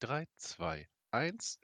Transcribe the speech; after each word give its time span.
3, 0.00 0.26
2, 0.38 0.86
1. 1.12 1.58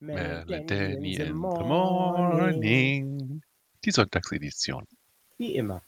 Mel 0.00 0.16
Mel 0.16 0.54
and 0.54 0.68
Danny 0.70 0.94
Danny 0.94 1.12
in 1.12 1.16
the 1.18 1.22
in 1.22 1.26
the 1.28 1.32
morning. 1.32 3.42
Die 3.84 3.90
Sonntagsedition. 3.92 4.86
Wie 5.38 5.54
immer. 5.54 5.82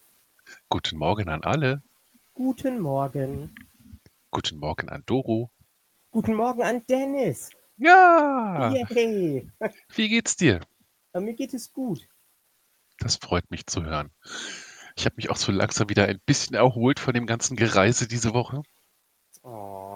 Guten 0.69 0.97
Morgen 0.99 1.29
an 1.29 1.43
alle. 1.43 1.83
Guten 2.35 2.79
Morgen. 2.79 3.53
Guten 4.31 4.59
Morgen 4.59 4.89
an 4.91 5.03
Doro. 5.07 5.51
Guten 6.13 6.35
Morgen 6.35 6.63
an 6.63 6.87
Dennis. 6.87 7.51
Ja, 7.79 8.73
Yay. 8.73 9.51
wie 9.95 10.09
geht's 10.09 10.37
dir? 10.37 10.61
Äh, 11.15 11.21
Mir 11.21 11.35
geht 11.35 11.53
es 11.53 11.73
gut. 11.73 12.07
Das 12.99 13.17
freut 13.17 13.51
mich 13.51 13.67
zu 13.67 13.83
hören. 13.83 14.11
Ich 14.97 15.05
habe 15.05 15.17
mich 15.17 15.31
auch 15.31 15.37
so 15.37 15.51
langsam 15.51 15.89
wieder 15.89 16.07
ein 16.07 16.21
bisschen 16.27 16.55
erholt 16.55 17.01
von 17.01 17.13
dem 17.15 17.27
ganzen 17.27 17.57
Gereise 17.57 18.07
diese 18.07 18.35
Woche. 18.35 18.63
Oh, 19.43 19.92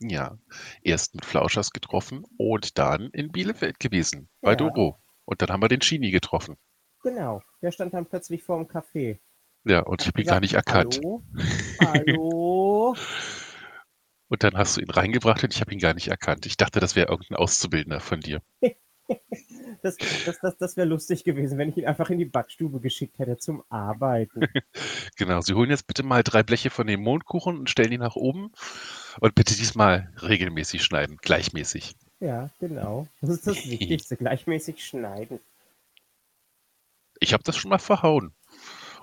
Ja, 0.00 0.38
erst 0.82 1.14
mit 1.14 1.24
Flauschers 1.24 1.70
getroffen 1.70 2.24
und 2.36 2.76
dann 2.78 3.10
in 3.10 3.32
Bielefeld 3.32 3.80
gewesen, 3.80 4.28
bei 4.42 4.50
Ja. 4.50 4.56
Doro. 4.56 5.00
Und 5.24 5.40
dann 5.42 5.48
haben 5.50 5.62
wir 5.62 5.68
den 5.68 5.80
Chini 5.80 6.10
getroffen. 6.10 6.56
genau. 7.02 7.42
Der 7.62 7.72
stand 7.72 7.94
dann 7.94 8.06
plötzlich 8.06 8.42
vor 8.42 8.58
dem 8.58 8.68
Café. 8.68 9.18
Ja, 9.64 9.80
und 9.80 10.02
ich 10.02 10.08
habe 10.08 10.20
ihn 10.20 10.26
gar 10.26 10.40
nicht 10.40 10.54
erkannt. 10.54 11.00
Hallo? 11.02 11.24
Hallo? 11.80 12.94
Und 14.28 14.42
dann 14.42 14.56
hast 14.56 14.76
du 14.76 14.80
ihn 14.80 14.90
reingebracht 14.90 15.42
und 15.44 15.54
ich 15.54 15.60
habe 15.60 15.72
ihn 15.72 15.78
gar 15.78 15.94
nicht 15.94 16.08
erkannt. 16.08 16.46
Ich 16.46 16.56
dachte, 16.56 16.78
das 16.80 16.94
wäre 16.96 17.08
irgendein 17.08 17.38
Auszubildender 17.38 18.00
von 18.00 18.20
dir. 18.20 18.42
Das, 19.82 19.96
das, 20.24 20.40
das, 20.40 20.56
das 20.58 20.76
wäre 20.76 20.88
lustig 20.88 21.22
gewesen, 21.22 21.58
wenn 21.58 21.68
ich 21.68 21.76
ihn 21.76 21.86
einfach 21.86 22.10
in 22.10 22.18
die 22.18 22.24
Backstube 22.24 22.80
geschickt 22.80 23.20
hätte 23.20 23.36
zum 23.36 23.62
Arbeiten. 23.68 24.40
Genau, 25.16 25.40
Sie 25.42 25.54
holen 25.54 25.70
jetzt 25.70 25.86
bitte 25.86 26.02
mal 26.02 26.24
drei 26.24 26.42
Bleche 26.42 26.70
von 26.70 26.88
dem 26.88 27.02
Mondkuchen 27.02 27.56
und 27.56 27.70
stellen 27.70 27.92
die 27.92 27.98
nach 27.98 28.16
oben. 28.16 28.50
Und 29.20 29.34
bitte 29.34 29.54
diesmal 29.54 30.12
regelmäßig 30.22 30.82
schneiden, 30.82 31.16
gleichmäßig. 31.18 31.96
Ja, 32.20 32.50
genau. 32.58 33.06
Das 33.20 33.30
ist 33.30 33.46
das 33.46 33.56
Wichtigste. 33.68 34.16
Gleichmäßig 34.16 34.84
schneiden. 34.84 35.40
Ich 37.20 37.32
habe 37.32 37.42
das 37.44 37.56
schon 37.56 37.70
mal 37.70 37.78
verhauen 37.78 38.32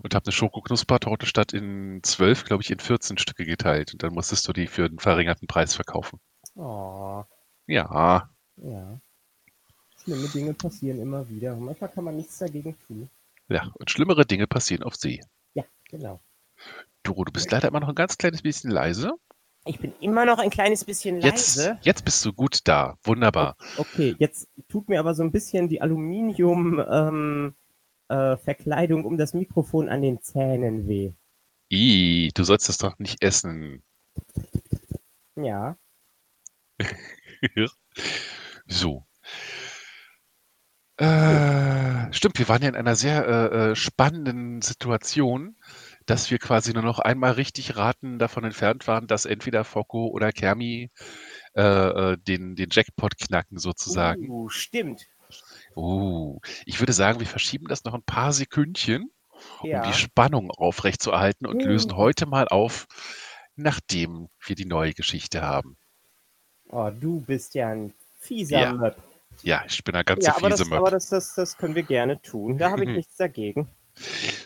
und 0.03 0.13
habe 0.13 0.25
eine 0.25 0.31
Schokoknuspertorte 0.31 1.25
statt 1.25 1.53
in 1.53 2.01
zwölf, 2.03 2.43
glaube 2.43 2.61
ich, 2.63 2.69
in 2.71 2.79
14 2.79 3.17
Stücke 3.17 3.45
geteilt. 3.45 3.93
Und 3.93 4.03
dann 4.03 4.13
musstest 4.13 4.47
du 4.47 4.53
die 4.53 4.67
für 4.67 4.85
einen 4.85 4.99
verringerten 4.99 5.47
Preis 5.47 5.75
verkaufen. 5.75 6.19
Oh, 6.55 7.23
Ja, 7.67 8.29
ja. 8.57 8.99
Schlimme 10.03 10.27
Dinge 10.27 10.53
passieren 10.53 10.99
immer 10.99 11.27
wieder. 11.29 11.53
Und 11.53 11.61
manchmal 11.65 11.89
kann 11.89 12.03
man 12.03 12.15
nichts 12.17 12.37
dagegen 12.37 12.77
tun. 12.87 13.09
ja. 13.47 13.71
Und 13.75 13.89
schlimmere 13.89 14.25
Dinge 14.25 14.47
passieren 14.47 14.83
auf 14.83 14.95
See. 14.95 15.21
Ja, 15.53 15.63
genau. 15.89 16.19
Doro, 17.03 17.23
du 17.23 17.31
bist 17.31 17.51
leider 17.51 17.67
immer 17.69 17.79
noch 17.79 17.89
ein 17.89 17.95
ganz 17.95 18.17
kleines 18.17 18.41
bisschen 18.41 18.69
leise. 18.69 19.13
Ich 19.65 19.79
bin 19.79 19.93
immer 20.01 20.25
noch 20.25 20.39
ein 20.39 20.49
kleines 20.49 20.83
bisschen 20.83 21.21
Jetzt, 21.21 21.55
leise. 21.57 21.77
jetzt 21.81 22.03
bist 22.03 22.23
du 22.25 22.33
gut 22.33 22.59
da. 22.65 22.97
Wunderbar. 23.03 23.55
Okay, 23.77 24.15
jetzt 24.19 24.49
tut 24.67 24.89
mir 24.89 24.99
aber 24.99 25.13
so 25.15 25.23
ein 25.23 25.31
bisschen 25.31 25.69
die 25.69 25.81
Aluminium-Verkleidung 25.81 27.53
äh, 28.09 28.37
Verkleidung 28.37 29.05
um 29.05 29.17
das 29.17 29.33
Mikrofon 29.33 29.87
an 29.89 30.01
den 30.01 30.21
Zähnen 30.21 30.87
weh. 30.87 31.13
Ih, 31.69 32.31
du 32.33 32.43
sollst 32.43 32.67
das 32.67 32.77
doch 32.77 32.99
nicht 32.99 33.23
essen. 33.23 33.83
Ja, 35.35 35.77
So. 38.67 39.05
Äh, 40.97 42.13
stimmt, 42.13 42.37
wir 42.37 42.47
waren 42.47 42.61
ja 42.61 42.69
in 42.69 42.75
einer 42.75 42.95
sehr 42.95 43.27
äh, 43.27 43.71
äh, 43.71 43.75
spannenden 43.75 44.61
Situation, 44.61 45.55
dass 46.05 46.31
wir 46.31 46.39
quasi 46.39 46.73
nur 46.73 46.83
noch 46.83 46.99
einmal 46.99 47.31
richtig 47.33 47.75
raten 47.75 48.19
davon 48.19 48.43
entfernt 48.43 48.87
waren, 48.87 49.07
dass 49.07 49.25
entweder 49.25 49.63
Focko 49.63 50.07
oder 50.07 50.31
Kermi 50.31 50.91
äh, 51.55 51.61
äh, 51.61 52.17
den, 52.17 52.55
den 52.55 52.69
Jackpot 52.71 53.17
knacken 53.17 53.57
sozusagen. 53.57 54.29
Uh, 54.29 54.49
stimmt. 54.49 55.07
Oh, 55.75 56.39
ich 56.65 56.79
würde 56.79 56.93
sagen, 56.93 57.19
wir 57.19 57.27
verschieben 57.27 57.67
das 57.67 57.83
noch 57.83 57.93
ein 57.93 58.03
paar 58.03 58.33
Sekündchen, 58.33 59.11
um 59.61 59.69
Ja. 59.69 59.81
die 59.81 59.93
Spannung 59.93 60.51
aufrechtzuerhalten 60.51 61.47
und 61.47 61.61
Uh. 61.63 61.67
lösen 61.67 61.95
heute 61.95 62.25
mal 62.25 62.47
auf, 62.47 62.85
nachdem 63.55 64.29
wir 64.45 64.55
die 64.55 64.65
neue 64.65 64.93
Geschichte 64.93 65.41
haben. 65.41 65.77
Oh, 66.69 66.89
du 66.89 67.21
bist 67.21 67.53
ja 67.55 67.69
ein 67.69 67.93
fieser 68.19 68.59
Ja, 68.59 68.73
Möp. 68.73 68.97
Ja, 69.41 69.63
ich 69.67 69.83
bin 69.83 69.93
der 69.93 70.03
ganze 70.03 70.27
Ja, 70.27 70.35
aber, 70.35 70.49
das, 70.49 70.71
aber 70.71 70.91
das, 70.91 71.09
das, 71.09 71.33
das 71.35 71.57
können 71.57 71.75
wir 71.75 71.83
gerne 71.83 72.21
tun. 72.21 72.57
Da 72.57 72.71
habe 72.71 72.83
ich 72.83 72.89
nichts 72.89 73.15
dagegen. 73.15 73.67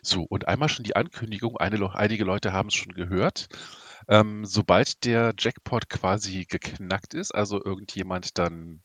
So, 0.02 0.24
und 0.24 0.48
einmal 0.48 0.70
schon 0.70 0.84
die 0.84 0.96
Ankündigung, 0.96 1.58
eine, 1.58 1.96
einige 1.96 2.24
Leute 2.24 2.54
haben 2.54 2.70
es 2.70 2.76
schon 2.76 2.94
gehört. 2.94 3.48
Ähm, 4.10 4.46
sobald 4.46 5.04
der 5.06 5.34
Jackpot 5.38 5.90
quasi 5.90 6.46
geknackt 6.46 7.14
ist, 7.14 7.34
also 7.34 7.64
irgendjemand 7.64 8.38
dann 8.38 8.82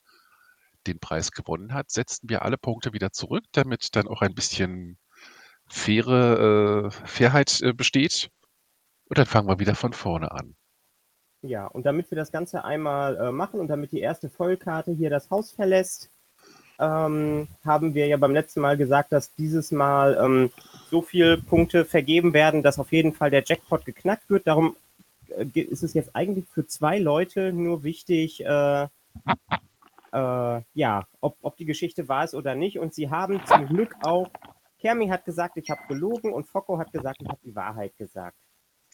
den 0.87 0.99
Preis 0.99 1.31
gewonnen 1.31 1.75
hat, 1.75 1.91
setzen 1.91 2.28
wir 2.28 2.43
alle 2.43 2.59
Punkte 2.59 2.93
wieder 2.93 3.12
zurück, 3.12 3.45
damit 3.53 3.95
dann 3.95 4.09
auch 4.09 4.21
ein 4.21 4.34
bisschen 4.34 4.99
faire 5.69 6.87
äh, 6.87 6.91
Fairheit 6.91 7.61
äh, 7.62 7.73
besteht. 7.73 8.31
Und 9.09 9.19
dann 9.19 9.27
fangen 9.27 9.49
wir 9.49 9.61
wieder 9.61 9.75
von 9.75 9.93
vorne 9.93 10.33
an. 10.33 10.56
Ja, 11.43 11.67
und 11.67 11.87
damit 11.87 12.11
wir 12.11 12.17
das 12.17 12.31
Ganze 12.31 12.65
einmal 12.65 13.17
äh, 13.17 13.33
machen 13.33 13.59
und 13.61 13.69
damit 13.69 13.93
die 13.93 14.00
erste 14.00 14.29
Vollkarte 14.31 14.93
hier 14.93 15.11
das 15.11 15.29
Haus 15.31 15.53
verlässt, 15.53 16.11
ähm, 16.82 17.47
haben 17.65 17.94
wir 17.94 18.06
ja 18.09 18.16
beim 18.16 18.32
letzten 18.32 18.60
Mal 18.60 18.76
gesagt, 18.76 19.12
dass 19.12 19.32
dieses 19.37 19.70
Mal 19.70 20.19
ähm, 20.20 20.50
so 20.91 21.00
viele 21.00 21.38
Punkte 21.38 21.84
vergeben 21.84 22.34
werden, 22.34 22.62
dass 22.62 22.81
auf 22.81 22.91
jeden 22.91 23.15
Fall 23.15 23.31
der 23.31 23.44
Jackpot 23.47 23.84
geknackt 23.84 24.28
wird. 24.28 24.48
Darum 24.48 24.76
äh, 25.28 25.60
ist 25.60 25.84
es 25.84 25.94
jetzt 25.94 26.16
eigentlich 26.16 26.47
für 26.48 26.66
zwei 26.66 26.98
Leute 26.98 27.53
nur 27.53 27.84
wichtig, 27.84 28.44
äh, 28.44 28.82
äh, 28.82 28.88
ja, 30.75 31.06
ob, 31.20 31.37
ob 31.41 31.56
die 31.56 31.66
Geschichte 31.66 32.09
wahr 32.09 32.25
ist 32.25 32.34
oder 32.34 32.56
nicht. 32.56 32.81
Und 32.81 32.94
sie 32.94 33.10
haben 33.10 33.41
zum 33.47 33.66
Glück 33.69 33.94
auch, 34.03 34.28
Kermi 34.81 35.06
hat 35.06 35.25
gesagt, 35.25 35.56
ich 35.56 35.70
habe 35.70 35.82
gelogen 35.87 36.32
und 36.32 36.49
Focko 36.49 36.78
hat 36.78 36.93
gesagt, 36.93 37.22
ich 37.22 37.28
habe 37.28 37.41
die 37.44 37.54
Wahrheit 37.54 37.97
gesagt. 37.97 38.37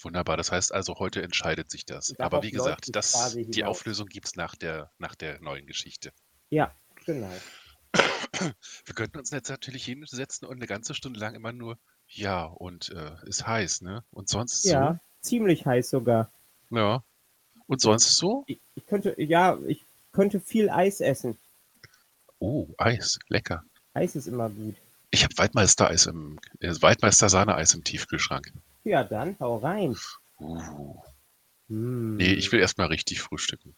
Wunderbar, 0.01 0.37
das 0.37 0.53
heißt 0.53 0.73
also, 0.75 0.97
heute 0.99 1.23
entscheidet 1.23 1.71
sich 1.71 1.87
das. 1.87 2.11
Und 2.11 2.21
Aber 2.21 2.31
darauf 2.31 2.45
wie 2.45 2.51
gesagt, 2.51 2.85
es 2.85 2.93
das, 2.93 3.35
die. 3.35 3.65
Auflösung 3.65 4.07
gibt 4.07 4.27
es 4.27 4.37
nach 4.37 4.55
der, 4.55 4.93
nach 4.99 5.15
der 5.15 5.41
neuen 5.41 5.67
Geschichte. 5.67 6.13
Ja, 6.51 6.73
genau. 7.05 7.33
Wir 8.85 8.95
könnten 8.95 9.19
uns 9.19 9.31
jetzt 9.31 9.49
natürlich 9.51 9.85
hinsetzen 9.85 10.47
und 10.47 10.57
eine 10.57 10.67
ganze 10.67 10.95
Stunde 10.95 11.19
lang 11.21 11.35
immer 11.35 11.53
nur, 11.53 11.79
ja, 12.07 12.45
und 12.45 12.91
äh, 12.91 13.13
ist 13.27 13.47
heiß, 13.47 13.83
ne? 13.83 14.05
Und 14.11 14.29
sonst 14.29 14.65
Ja, 14.65 14.99
ziemlich 15.21 15.67
heiß 15.67 15.91
sogar. 15.91 16.31
so? 16.71 16.77
Ja. 16.77 17.05
Und 17.67 17.81
sonst 17.81 18.17
so? 18.17 18.45
Ich, 18.47 18.61
ich 18.77 18.87
könnte, 18.87 19.15
ja, 19.21 19.59
ich 19.67 19.85
könnte 20.13 20.41
viel 20.41 20.71
Eis 20.71 21.01
essen. 21.01 21.37
Oh, 22.39 22.69
Eis, 22.79 23.19
lecker. 23.29 23.63
Eis 23.95 24.17
ist 24.17 24.27
immer 24.29 24.49
gut. 24.49 24.77
Ich 25.11 25.25
habe 25.25 25.37
Waldmeister-Eis 25.37 26.07
im, 26.07 26.39
äh, 26.61 26.75
Waldmeister-Sahne-Eis 26.81 27.75
im 27.75 27.85
Tiefkühlschrank. 27.85 28.53
Ja, 28.85 29.05
dann 29.05 29.37
hau 29.41 29.57
rein. 29.57 29.97
Uh. 30.39 30.95
Hm. 31.69 32.17
Nee, 32.17 32.33
ich 32.35 32.51
will 32.53 32.61
erstmal 32.61 32.87
richtig 32.89 33.21
frühstücken. 33.21 33.75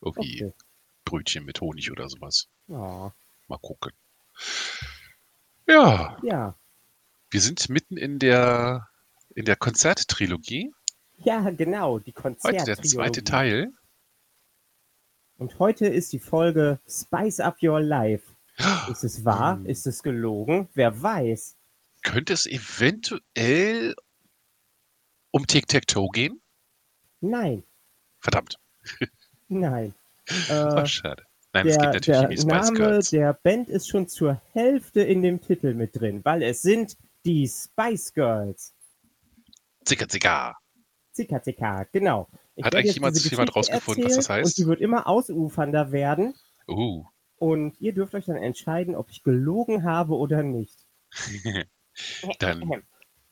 Irgendwie 0.00 0.44
Okay. 0.44 0.54
Brötchen 1.04 1.44
mit 1.44 1.60
Honig 1.60 1.90
oder 1.90 2.08
sowas. 2.08 2.48
Oh, 2.68 3.10
Mal 3.48 3.58
gucken. 3.58 3.92
Ja, 5.68 6.16
ja. 6.22 6.56
wir 7.30 7.40
sind 7.40 7.68
mitten 7.68 7.96
in 7.96 8.18
der, 8.18 8.88
in 9.34 9.44
der 9.44 9.56
Konzerttrilogie. 9.56 10.72
Ja, 11.18 11.50
genau, 11.50 11.98
die 11.98 12.10
Heute 12.10 12.22
Konzert. 12.22 12.66
der 12.66 12.82
zweite 12.82 13.24
Teil. 13.24 13.72
Und 15.38 15.58
heute 15.58 15.86
ist 15.86 16.12
die 16.12 16.18
Folge 16.18 16.80
Spice 16.88 17.40
Up 17.40 17.62
Your 17.62 17.80
Life. 17.80 18.34
Ist 18.90 19.02
es 19.02 19.24
wahr? 19.24 19.56
Hm. 19.56 19.66
Ist 19.66 19.86
es 19.86 20.02
gelogen? 20.02 20.68
Wer 20.74 21.02
weiß? 21.02 21.56
Könnte 22.02 22.32
es 22.34 22.46
eventuell 22.46 23.94
um 25.30 25.46
Tic-Tac-Toe 25.46 26.10
gehen? 26.12 26.42
Nein, 27.20 27.64
Verdammt. 28.22 28.58
nein. 29.48 29.94
Äh, 30.48 30.86
schade. 30.86 31.24
Nein, 31.52 31.66
es 31.66 31.76
der 31.76 31.82
gibt 31.82 31.94
natürlich 31.94 32.20
der 32.20 32.28
die 32.28 32.36
Spice 32.38 32.46
Name 32.70 32.76
Girls. 32.78 33.10
der 33.10 33.32
Band 33.34 33.68
ist 33.68 33.88
schon 33.88 34.08
zur 34.08 34.40
Hälfte 34.52 35.02
in 35.02 35.22
dem 35.22 35.40
Titel 35.40 35.74
mit 35.74 35.98
drin, 36.00 36.20
weil 36.24 36.42
es 36.42 36.62
sind 36.62 36.96
die 37.24 37.46
Spice 37.48 38.12
Girls. 38.14 38.74
Zicker, 39.84 40.08
zicker. 40.08 40.56
Zika, 41.12 41.42
zika, 41.42 41.84
genau. 41.92 42.28
Ich 42.54 42.64
Hat 42.64 42.74
eigentlich 42.74 42.94
jemand- 42.94 43.18
jemand 43.30 43.54
rausgefunden, 43.54 44.04
was 44.04 44.16
das 44.16 44.30
heißt? 44.30 44.46
Und 44.46 44.58
die 44.58 44.66
wird 44.68 44.80
immer 44.80 45.06
ausufernder 45.06 45.92
werden. 45.92 46.34
Uh. 46.68 47.04
Und 47.36 47.78
ihr 47.80 47.92
dürft 47.92 48.14
euch 48.14 48.26
dann 48.26 48.36
entscheiden, 48.36 48.94
ob 48.94 49.10
ich 49.10 49.22
gelogen 49.22 49.84
habe 49.84 50.14
oder 50.16 50.42
nicht. 50.42 50.86
Dann 52.38 52.82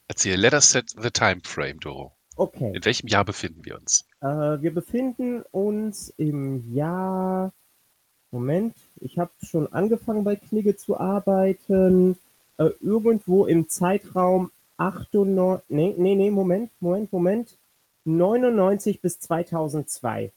erzähl, 0.08 0.36
let 0.38 0.52
us 0.52 0.70
set 0.70 0.90
the 1.00 1.10
time 1.10 1.40
frame, 1.44 1.78
Doro. 1.80 2.16
Okay. 2.36 2.72
In 2.74 2.84
welchem 2.84 3.06
Jahr 3.06 3.24
befinden 3.24 3.64
wir 3.64 3.76
uns? 3.78 4.06
Äh, 4.20 4.26
wir 4.26 4.74
befinden 4.74 5.42
uns 5.50 6.10
im 6.16 6.74
Jahr. 6.74 7.52
Moment, 8.32 8.76
ich 9.00 9.18
habe 9.18 9.30
schon 9.42 9.72
angefangen 9.72 10.24
bei 10.24 10.36
Knigge 10.36 10.76
zu 10.76 10.98
arbeiten. 10.98 12.16
Äh, 12.58 12.70
irgendwo 12.80 13.46
im 13.46 13.68
Zeitraum 13.68 14.50
98. 14.76 15.64
Nee, 15.68 15.94
nee, 15.96 16.14
nee, 16.14 16.30
Moment, 16.30 16.70
Moment, 16.80 17.12
Moment. 17.12 17.56
99 18.04 19.00
bis 19.00 19.18
2002. 19.20 20.32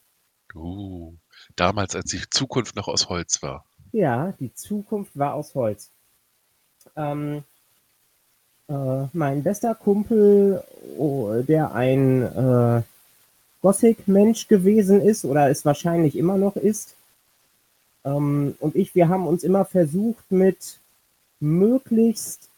Uh. 0.55 1.13
Damals, 1.55 1.95
als 1.95 2.11
die 2.11 2.21
Zukunft 2.29 2.75
noch 2.75 2.87
aus 2.87 3.09
Holz 3.09 3.41
war. 3.41 3.65
Ja, 3.91 4.33
die 4.39 4.53
Zukunft 4.53 5.17
war 5.17 5.33
aus 5.33 5.55
Holz. 5.55 5.89
Ähm, 6.95 7.43
äh, 8.69 9.05
mein 9.13 9.43
bester 9.43 9.75
Kumpel, 9.75 10.63
oh, 10.97 11.41
der 11.47 11.73
ein 11.73 12.23
äh, 12.23 12.81
Gothic-Mensch 13.61 14.47
gewesen 14.47 15.01
ist 15.01 15.25
oder 15.25 15.49
es 15.49 15.65
wahrscheinlich 15.65 16.17
immer 16.17 16.37
noch 16.37 16.55
ist, 16.55 16.95
ähm, 18.05 18.55
und 18.59 18.75
ich, 18.75 18.95
wir 18.95 19.09
haben 19.09 19.27
uns 19.27 19.43
immer 19.43 19.65
versucht, 19.65 20.31
mit 20.31 20.79
möglichst 21.39 22.49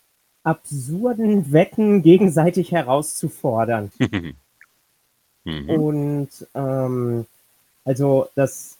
absurden 0.43 1.51
Wetten 1.51 2.03
gegenseitig 2.03 2.71
herauszufordern. 2.71 3.91
mhm. 5.43 5.69
Und 5.69 6.29
ähm, 6.53 7.25
also 7.83 8.27
das 8.35 8.77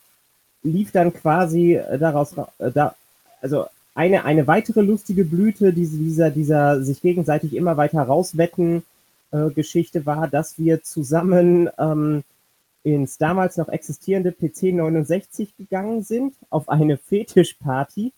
lief 0.64 0.92
dann 0.92 1.14
quasi 1.14 1.80
daraus, 2.00 2.34
äh, 2.60 2.72
da, 2.72 2.96
also 3.42 3.66
eine, 3.96 4.26
eine 4.26 4.46
weitere 4.48 4.82
lustige 4.82 5.24
Blüte 5.24 5.74
diese, 5.74 5.98
dieser, 5.98 6.30
dieser 6.30 6.84
sich 6.84 7.02
gegenseitig 7.02 7.56
immer 7.56 7.78
weiter 7.78 8.02
rauswetten 8.02 8.84
äh, 9.32 9.50
Geschichte 9.52 10.06
war, 10.06 10.28
dass 10.28 10.60
wir 10.60 10.84
zusammen 10.84 11.70
ähm, 11.80 12.24
ins 12.86 13.18
damals 13.18 13.58
noch 13.58 13.68
existierende 13.70 14.32
PC 14.32 14.74
69 14.74 15.58
gegangen 15.58 16.04
sind, 16.04 16.36
auf 16.52 16.70
eine 16.70 16.98
Fetischparty. 16.98 18.14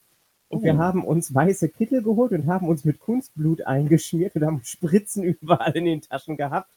Und 0.49 0.59
oh. 0.59 0.63
wir 0.63 0.77
haben 0.77 1.05
uns 1.05 1.33
weiße 1.33 1.69
Kittel 1.69 2.03
geholt 2.03 2.33
und 2.33 2.47
haben 2.47 2.67
uns 2.67 2.83
mit 2.83 2.99
Kunstblut 2.99 3.61
eingeschmiert 3.61 4.35
und 4.35 4.45
haben 4.45 4.61
Spritzen 4.63 5.23
überall 5.23 5.71
in 5.77 5.85
den 5.85 6.01
Taschen 6.01 6.35
gehabt 6.35 6.69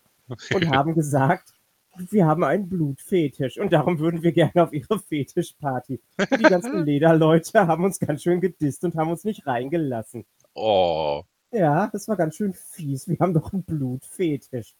und 0.54 0.70
haben 0.70 0.94
gesagt, 0.94 1.52
wir 1.96 2.26
haben 2.26 2.44
einen 2.44 2.68
Blutfetisch 2.68 3.58
und 3.58 3.72
darum 3.72 3.98
würden 3.98 4.22
wir 4.22 4.30
gerne 4.30 4.62
auf 4.62 4.72
ihre 4.72 5.00
Fetischparty. 5.00 6.00
Und 6.16 6.40
die 6.40 6.44
ganzen 6.44 6.78
Lederleute 6.84 7.66
haben 7.66 7.84
uns 7.84 7.98
ganz 7.98 8.22
schön 8.22 8.40
gedisst 8.40 8.84
und 8.84 8.94
haben 8.94 9.10
uns 9.10 9.24
nicht 9.24 9.48
reingelassen. 9.48 10.24
Oh. 10.54 11.24
Ja, 11.50 11.88
das 11.88 12.06
war 12.06 12.16
ganz 12.16 12.36
schön 12.36 12.52
fies. 12.52 13.08
Wir 13.08 13.18
haben 13.18 13.34
doch 13.34 13.52
einen 13.52 13.64
Blutfetisch. 13.64 14.76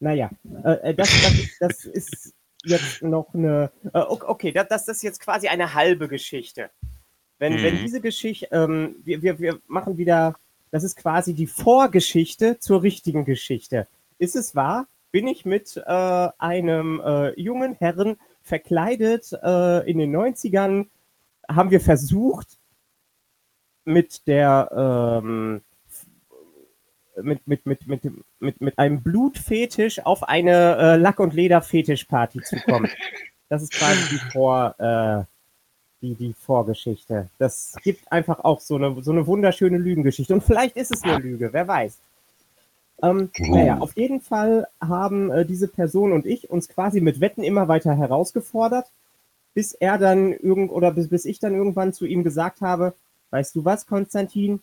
Naja, 0.00 0.30
äh, 0.64 0.90
äh 0.90 0.94
das, 0.94 1.10
das, 1.22 1.58
das 1.60 1.84
ist 1.84 2.34
jetzt 2.64 3.02
noch 3.02 3.32
eine. 3.34 3.70
Äh, 3.92 3.98
okay, 3.98 4.52
das, 4.52 4.68
das 4.68 4.88
ist 4.88 5.02
jetzt 5.02 5.20
quasi 5.20 5.48
eine 5.48 5.74
halbe 5.74 6.08
Geschichte. 6.08 6.70
Wenn, 7.38 7.54
mhm. 7.54 7.62
wenn 7.62 7.76
diese 7.78 8.00
Geschichte, 8.00 8.48
ähm, 8.50 8.96
wir, 9.04 9.22
wir, 9.22 9.38
wir 9.38 9.60
machen 9.66 9.96
wieder, 9.96 10.36
das 10.70 10.84
ist 10.84 10.96
quasi 10.96 11.34
die 11.34 11.46
Vorgeschichte 11.46 12.58
zur 12.58 12.82
richtigen 12.82 13.24
Geschichte. 13.24 13.86
Ist 14.18 14.36
es 14.36 14.54
wahr? 14.54 14.86
Bin 15.12 15.26
ich 15.26 15.44
mit 15.44 15.76
äh, 15.76 16.28
einem 16.38 17.00
äh, 17.04 17.40
jungen 17.40 17.74
Herrn 17.74 18.16
verkleidet 18.42 19.32
äh, 19.42 19.90
in 19.90 19.98
den 19.98 20.14
90ern, 20.14 20.86
haben 21.48 21.70
wir 21.70 21.80
versucht, 21.80 22.58
mit 23.84 24.26
der 24.26 25.20
ähm, 25.22 25.62
mit, 27.22 27.46
mit, 27.46 27.66
mit, 27.66 27.86
mit, 27.86 28.02
mit, 28.40 28.60
mit 28.60 28.78
einem 28.78 29.02
Blutfetisch 29.02 30.04
auf 30.04 30.28
eine 30.28 30.76
äh, 30.76 30.96
Lack- 30.96 31.20
und 31.20 31.34
Leder-Fetischparty 31.34 32.42
zu 32.42 32.56
kommen. 32.56 32.88
Das 33.50 33.62
ist 33.62 33.72
quasi 33.72 33.98
die, 34.10 34.30
Vor, 34.30 34.76
äh, 34.78 35.24
die, 36.00 36.14
die 36.14 36.32
Vorgeschichte. 36.32 37.28
Das 37.38 37.74
gibt 37.82 38.10
einfach 38.12 38.44
auch 38.44 38.60
so 38.60 38.76
eine, 38.76 39.02
so 39.02 39.10
eine 39.10 39.26
wunderschöne 39.26 39.76
Lügengeschichte. 39.76 40.32
Und 40.32 40.44
vielleicht 40.44 40.76
ist 40.76 40.94
es 40.94 41.02
eine 41.02 41.18
Lüge, 41.18 41.52
wer 41.52 41.66
weiß. 41.66 41.98
Ähm. 43.02 43.30
Naja, 43.38 43.78
auf 43.78 43.96
jeden 43.96 44.20
Fall 44.20 44.68
haben 44.80 45.30
äh, 45.30 45.44
diese 45.44 45.68
Person 45.68 46.12
und 46.12 46.26
ich 46.26 46.48
uns 46.50 46.68
quasi 46.68 47.00
mit 47.00 47.20
Wetten 47.20 47.42
immer 47.42 47.68
weiter 47.68 47.96
herausgefordert, 47.96 48.86
bis 49.54 49.72
er 49.72 49.98
dann 49.98 50.32
irgend 50.32 50.70
oder 50.70 50.92
bis, 50.92 51.08
bis 51.08 51.24
ich 51.24 51.40
dann 51.40 51.54
irgendwann 51.54 51.92
zu 51.92 52.06
ihm 52.06 52.22
gesagt 52.22 52.60
habe, 52.60 52.94
weißt 53.30 53.56
du 53.56 53.64
was, 53.64 53.86
Konstantin, 53.86 54.60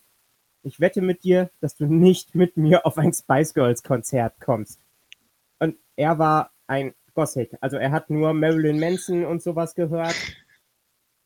ich 0.68 0.80
wette 0.80 1.02
mit 1.02 1.24
dir, 1.24 1.50
dass 1.62 1.76
du 1.76 1.86
nicht 1.86 2.36
mit 2.36 2.58
mir 2.58 2.86
auf 2.86 2.98
ein 2.98 3.14
Spice 3.14 3.54
Girls 3.54 3.84
Konzert 3.84 4.40
kommst. 4.40 4.80
Und 5.60 5.78
er 5.96 6.20
war 6.20 6.52
ein 6.68 6.94
Gothic. 7.14 7.58
Also 7.62 7.78
er 7.78 7.92
hat 7.92 8.10
nur 8.10 8.34
Marilyn 8.34 8.80
Manson 8.80 9.26
und 9.26 9.42
sowas 9.42 9.74
gehört. 9.76 10.16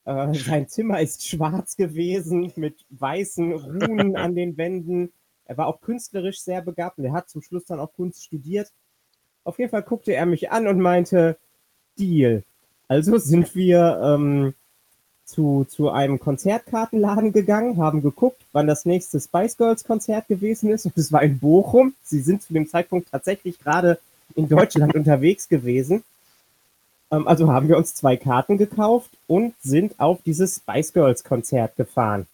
Äh, 0.06 0.34
sein 0.34 0.68
Zimmer 0.68 1.02
ist 1.02 1.28
schwarz 1.28 1.76
gewesen 1.76 2.54
mit 2.56 2.86
weißen 2.90 3.54
Runen 3.54 4.16
an 4.16 4.36
den 4.36 4.58
Wänden. 4.58 5.12
Er 5.46 5.58
war 5.58 5.68
auch 5.68 5.82
künstlerisch 5.82 6.42
sehr 6.42 6.62
begabt 6.62 6.98
und 6.98 7.06
er 7.06 7.14
hat 7.14 7.30
zum 7.30 7.42
Schluss 7.42 7.66
dann 7.66 7.80
auch 7.80 7.94
Kunst 7.94 8.24
studiert. 8.24 8.72
Auf 9.44 9.60
jeden 9.60 9.72
Fall 9.72 9.84
guckte 9.84 10.14
er 10.14 10.26
mich 10.26 10.52
an 10.52 10.68
und 10.68 10.80
meinte, 10.80 11.38
Deal. 12.00 12.44
Also 12.88 13.18
sind 13.18 13.56
wir 13.56 14.00
ähm, 14.04 14.54
zu, 15.26 15.66
zu 15.70 15.90
einem 15.90 16.20
Konzertkartenladen 16.20 17.32
gegangen, 17.32 17.78
haben 17.78 18.02
geguckt, 18.02 18.42
wann 18.52 18.68
das 18.68 18.86
nächste 18.86 19.20
Spice 19.20 19.58
Girls 19.58 19.84
Konzert 19.84 20.28
gewesen 20.28 20.70
ist 20.70 20.86
und 20.86 20.98
es 20.98 21.12
war 21.12 21.24
in 21.24 21.40
Bochum. 21.40 21.94
Sie 22.04 22.22
sind 22.22 22.44
zu 22.44 22.54
dem 22.54 22.68
Zeitpunkt 22.68 23.10
tatsächlich 23.12 23.60
gerade 23.60 24.00
in 24.36 24.50
Deutschland 24.50 24.96
unterwegs 24.96 25.48
gewesen. 25.48 26.04
Ähm, 27.12 27.28
also 27.28 27.52
haben 27.52 27.68
wir 27.68 27.78
uns 27.78 27.94
zwei 27.96 28.18
Karten 28.18 28.58
gekauft 28.58 29.12
und 29.28 29.54
sind 29.62 30.00
auf 30.00 30.20
dieses 30.26 30.58
Spice 30.58 30.94
Girls 30.94 31.24
Konzert 31.24 31.76
gefahren. 31.76 32.28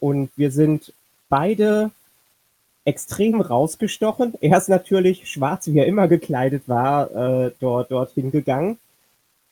Und 0.00 0.30
wir 0.36 0.50
sind 0.50 0.92
beide 1.28 1.90
extrem 2.84 3.40
rausgestochen. 3.40 4.34
Er 4.40 4.56
ist 4.56 4.68
natürlich 4.68 5.30
schwarz, 5.30 5.66
wie 5.66 5.78
er 5.78 5.86
immer 5.86 6.08
gekleidet 6.08 6.62
war, 6.68 7.10
äh, 7.10 7.52
dort 7.60 7.90
dorthin 7.90 8.30
gegangen. 8.30 8.78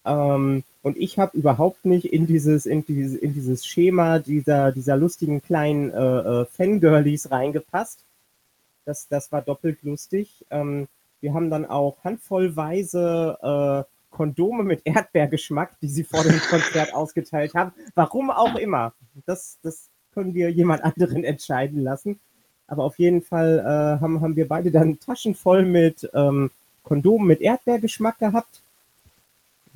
Ähm, 0.06 0.62
und 0.87 0.97
ich 0.99 1.19
habe 1.19 1.37
überhaupt 1.37 1.85
nicht 1.85 2.12
in 2.12 2.29
dieses, 2.29 2.65
in 2.65 2.87
dieses, 2.87 3.19
in 3.19 3.35
dieses 3.35 3.67
Schema 3.67 4.21
dieser, 4.21 4.71
dieser 4.71 4.97
lustigen 4.97 5.43
kleinen 5.43 5.91
äh, 5.91 5.97
äh, 5.97 6.44
Fangirlies 6.44 7.29
reingepasst. 7.33 8.05
Das, 8.85 9.09
das 9.09 9.33
war 9.33 9.43
doppelt 9.43 9.83
lustig. 9.83 10.47
Ähm, 10.49 10.87
wir 11.21 11.35
haben 11.35 11.50
dann 11.50 11.67
auch 11.67 11.97
handvollweise 12.05 13.37
äh, 13.83 14.15
Kondome 14.15 14.62
mit 14.62 14.83
Erdbeergeschmack, 14.85 15.73
die 15.83 15.88
sie 15.88 16.05
vor 16.05 16.23
dem 16.23 16.38
Konzert 16.38 16.94
ausgeteilt 16.94 17.55
haben. 17.55 17.73
Warum 17.97 18.31
auch 18.31 18.55
immer. 18.55 18.93
Das, 19.27 19.59
das 19.65 19.89
können 20.15 20.35
wir 20.35 20.53
jemand 20.53 20.85
anderen 20.85 21.25
entscheiden 21.25 21.82
lassen. 21.82 22.21
Aber 22.69 22.85
auf 22.85 23.00
jeden 23.00 23.23
Fall 23.23 23.59
äh, 23.59 24.00
haben, 24.00 24.21
haben 24.21 24.37
wir 24.37 24.47
beide 24.47 24.71
dann 24.71 25.00
Taschen 25.00 25.35
voll 25.35 25.65
mit 25.65 26.09
ähm, 26.15 26.53
Kondomen 26.85 27.27
mit 27.27 27.41
Erdbeergeschmack 27.41 28.21
gehabt 28.21 28.62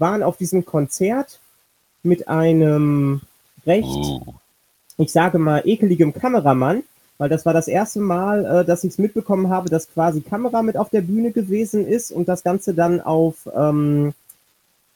waren 0.01 0.23
auf 0.23 0.37
diesem 0.37 0.65
Konzert 0.65 1.41
mit 2.03 2.29
einem 2.29 3.21
recht, 3.67 3.87
oh. 3.87 4.35
ich 4.99 5.13
sage 5.13 5.39
mal, 5.39 5.63
ekeligem 5.65 6.13
Kameramann, 6.13 6.83
weil 7.19 7.29
das 7.29 7.45
war 7.45 7.53
das 7.53 7.69
erste 7.69 8.01
Mal, 8.01 8.45
äh, 8.45 8.65
dass 8.65 8.85
ich 8.85 8.93
es 8.93 8.99
mitbekommen 8.99 9.51
habe, 9.51 9.69
dass 9.69 9.93
quasi 9.93 10.23
Kamera 10.23 10.63
mit 10.63 10.77
auf 10.77 10.89
der 10.89 11.03
Bühne 11.03 11.33
gewesen 11.33 11.87
ist 11.87 12.11
und 12.11 12.29
das 12.29 12.43
Ganze 12.43 12.73
dann 12.73 13.01
auf, 13.01 13.49
ähm, 13.55 14.15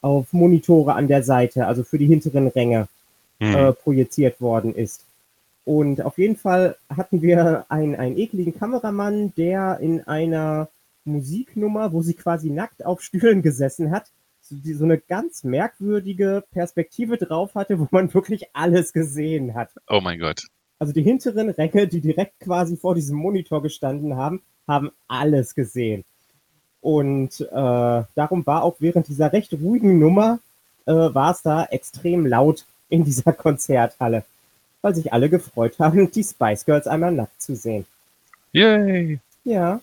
auf 0.01 0.33
Monitore 0.33 0.93
an 0.93 1.07
der 1.07 1.23
Seite, 1.23 1.67
also 1.67 1.83
für 1.83 1.99
die 1.99 2.07
hinteren 2.07 2.47
Ränge, 2.47 2.87
hm. 3.39 3.55
äh, 3.55 3.73
projiziert 3.73 4.41
worden 4.41 4.73
ist. 4.73 5.01
Und 5.65 6.01
auf 6.01 6.17
jeden 6.17 6.35
Fall 6.35 6.77
hatten 6.95 7.21
wir 7.21 7.65
einen, 7.69 7.95
einen 7.95 8.17
ekligen 8.17 8.57
Kameramann, 8.57 9.33
der 9.35 9.79
in 9.79 10.07
einer 10.07 10.67
Musiknummer, 11.05 11.91
wo 11.93 12.01
sie 12.01 12.13
quasi 12.13 12.49
nackt 12.49 12.85
auf 12.85 13.01
Stühlen 13.01 13.41
gesessen 13.41 13.91
hat, 13.91 14.05
so, 14.47 14.55
die, 14.55 14.73
so 14.73 14.83
eine 14.83 14.99
ganz 14.99 15.43
merkwürdige 15.43 16.43
Perspektive 16.51 17.17
drauf 17.17 17.55
hatte, 17.55 17.79
wo 17.79 17.87
man 17.91 18.13
wirklich 18.13 18.47
alles 18.53 18.93
gesehen 18.93 19.55
hat. 19.55 19.71
Oh 19.87 20.01
mein 20.01 20.19
Gott. 20.19 20.43
Also 20.77 20.93
die 20.93 21.01
hinteren 21.01 21.49
Ränge, 21.49 21.87
die 21.87 22.01
direkt 22.01 22.39
quasi 22.41 22.77
vor 22.77 22.95
diesem 22.95 23.17
Monitor 23.17 23.61
gestanden 23.61 24.15
haben, 24.15 24.41
haben 24.67 24.91
alles 25.07 25.55
gesehen. 25.55 26.03
Und 26.81 27.41
äh, 27.41 27.49
darum 27.51 28.45
war 28.45 28.63
auch 28.63 28.75
während 28.79 29.07
dieser 29.07 29.33
recht 29.33 29.53
ruhigen 29.53 29.97
Nummer, 29.97 30.39
äh, 30.85 30.91
war 30.91 31.31
es 31.31 31.41
da 31.41 31.65
extrem 31.65 32.27
laut 32.27 32.65
in 32.89 33.03
dieser 33.03 33.33
Konzerthalle, 33.33 34.23
weil 34.81 34.93
sich 34.93 35.11
alle 35.11 35.29
gefreut 35.29 35.79
haben, 35.79 36.11
die 36.11 36.23
Spice 36.23 36.65
Girls 36.65 36.85
einmal 36.85 37.11
nackt 37.11 37.41
zu 37.41 37.55
sehen. 37.55 37.85
Yay! 38.51 39.19
Ja. 39.43 39.81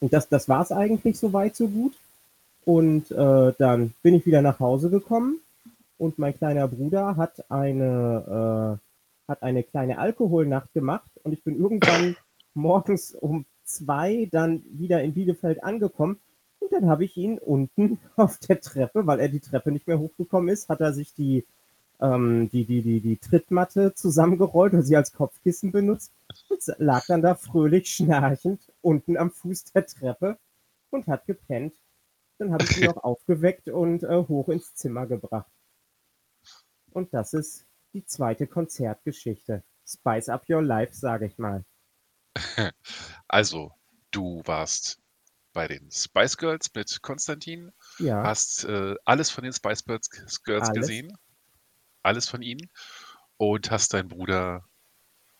Und 0.00 0.12
das, 0.12 0.28
das 0.28 0.48
war 0.48 0.62
es 0.62 0.72
eigentlich 0.72 1.18
so 1.18 1.34
weit, 1.34 1.54
so 1.54 1.68
gut. 1.68 1.92
Und 2.64 3.10
äh, 3.10 3.52
dann 3.58 3.94
bin 4.02 4.14
ich 4.14 4.26
wieder 4.26 4.42
nach 4.42 4.60
Hause 4.60 4.90
gekommen. 4.90 5.40
Und 5.98 6.18
mein 6.18 6.36
kleiner 6.36 6.66
Bruder 6.68 7.16
hat 7.16 7.50
eine, 7.50 8.78
äh, 8.78 9.30
hat 9.30 9.42
eine 9.42 9.62
kleine 9.62 9.98
Alkoholnacht 9.98 10.72
gemacht. 10.72 11.10
Und 11.22 11.32
ich 11.32 11.42
bin 11.42 11.58
irgendwann 11.58 12.16
morgens 12.54 13.14
um 13.14 13.44
zwei 13.64 14.28
dann 14.30 14.62
wieder 14.70 15.02
in 15.02 15.14
Bielefeld 15.14 15.62
angekommen. 15.62 16.18
Und 16.58 16.72
dann 16.72 16.88
habe 16.88 17.04
ich 17.04 17.16
ihn 17.16 17.38
unten 17.38 17.98
auf 18.16 18.38
der 18.38 18.60
Treppe, 18.60 19.06
weil 19.06 19.20
er 19.20 19.28
die 19.28 19.40
Treppe 19.40 19.72
nicht 19.72 19.86
mehr 19.86 19.98
hochgekommen 19.98 20.48
ist, 20.48 20.68
hat 20.68 20.80
er 20.80 20.92
sich 20.92 21.14
die, 21.14 21.44
ähm, 22.00 22.50
die, 22.50 22.64
die, 22.64 22.82
die, 22.82 23.00
die 23.00 23.16
Trittmatte 23.16 23.94
zusammengerollt 23.94 24.74
und 24.74 24.82
sie 24.82 24.96
als 24.96 25.12
Kopfkissen 25.12 25.72
benutzt 25.72 26.12
und 26.48 26.60
lag 26.78 27.06
dann 27.06 27.22
da 27.22 27.34
fröhlich 27.34 27.88
schnarchend 27.88 28.60
unten 28.82 29.16
am 29.16 29.30
Fuß 29.30 29.64
der 29.72 29.86
Treppe 29.86 30.36
und 30.90 31.06
hat 31.06 31.26
gepennt. 31.26 31.72
Dann 32.40 32.52
habe 32.52 32.64
ich 32.64 32.70
sie 32.70 32.84
noch 32.86 32.96
aufgeweckt 33.04 33.68
und 33.68 34.02
äh, 34.02 34.24
hoch 34.26 34.48
ins 34.48 34.74
Zimmer 34.74 35.06
gebracht. 35.06 35.50
Und 36.92 37.14
das 37.14 37.34
ist 37.34 37.66
die 37.92 38.04
zweite 38.04 38.46
Konzertgeschichte. 38.46 39.62
Spice 39.86 40.28
up 40.30 40.48
your 40.48 40.62
life, 40.62 40.94
sage 40.94 41.26
ich 41.26 41.38
mal. 41.38 41.64
Also, 43.28 43.72
du 44.10 44.42
warst 44.46 45.00
bei 45.52 45.68
den 45.68 45.90
Spice 45.90 46.36
Girls 46.36 46.70
mit 46.74 47.02
Konstantin, 47.02 47.72
Ja, 47.98 48.22
hast 48.24 48.64
äh, 48.64 48.96
alles 49.04 49.30
von 49.30 49.44
den 49.44 49.52
Spice 49.52 49.84
Girls, 49.84 50.08
alles. 50.46 50.74
gesehen, 50.74 51.16
alles 52.02 52.28
von 52.28 52.42
ihnen 52.42 52.70
und 53.36 53.70
hast 53.70 53.94
deinen 53.94 54.08
Bruder 54.08 54.64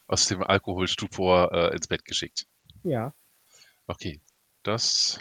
aus 0.08 0.26
dem 0.26 0.42
Alkoholstupor 0.42 1.52
äh, 1.52 1.74
ins 1.76 1.88
Bett 1.88 2.04
geschickt. 2.04 2.46
Ja, 2.82 3.12
Okay, 3.86 4.20
das 4.62 5.18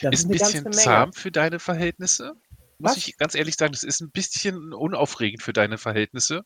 das 0.00 0.20
ist 0.20 0.24
ein 0.24 0.30
bisschen 0.30 0.72
zahm 0.72 1.12
für 1.12 1.32
deine 1.32 1.58
Verhältnisse. 1.58 2.34
Muss 2.78 2.92
Was? 2.92 2.96
ich 2.96 3.16
ganz 3.16 3.34
ehrlich 3.34 3.56
sagen, 3.56 3.72
das 3.72 3.82
ist 3.82 4.00
ein 4.00 4.10
bisschen 4.10 4.72
unaufregend 4.72 5.42
für 5.42 5.52
deine 5.52 5.78
Verhältnisse. 5.78 6.44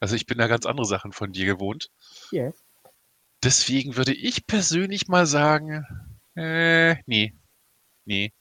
Also 0.00 0.16
ich 0.16 0.26
bin 0.26 0.38
da 0.38 0.46
ganz 0.46 0.66
andere 0.66 0.86
Sachen 0.86 1.12
von 1.12 1.32
dir 1.32 1.46
gewohnt. 1.46 1.90
Yes. 2.30 2.54
Deswegen 3.42 3.96
würde 3.96 4.14
ich 4.14 4.46
persönlich 4.46 5.08
mal 5.08 5.26
sagen, 5.26 5.84
äh, 6.34 6.96
nee, 7.06 7.34
nee. 8.04 8.32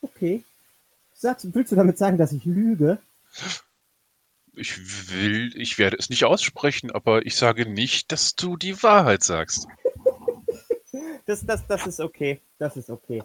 Okay. 0.00 0.44
Sagst, 1.14 1.54
willst 1.54 1.72
du 1.72 1.76
damit 1.76 1.96
sagen, 1.96 2.18
dass 2.18 2.32
ich 2.32 2.44
lüge? 2.44 2.98
Ich 4.52 5.10
will, 5.10 5.52
ich 5.56 5.78
werde 5.78 5.96
es 5.98 6.10
nicht 6.10 6.24
aussprechen, 6.24 6.90
aber 6.90 7.24
ich 7.26 7.36
sage 7.36 7.66
nicht, 7.66 8.12
dass 8.12 8.34
du 8.34 8.56
die 8.56 8.82
Wahrheit 8.82 9.22
sagst. 9.22 9.66
Das, 11.26 11.44
das, 11.44 11.66
das 11.66 11.86
ist 11.86 12.00
okay. 12.00 12.40
Das 12.58 12.76
ist 12.76 12.90
okay. 12.90 13.22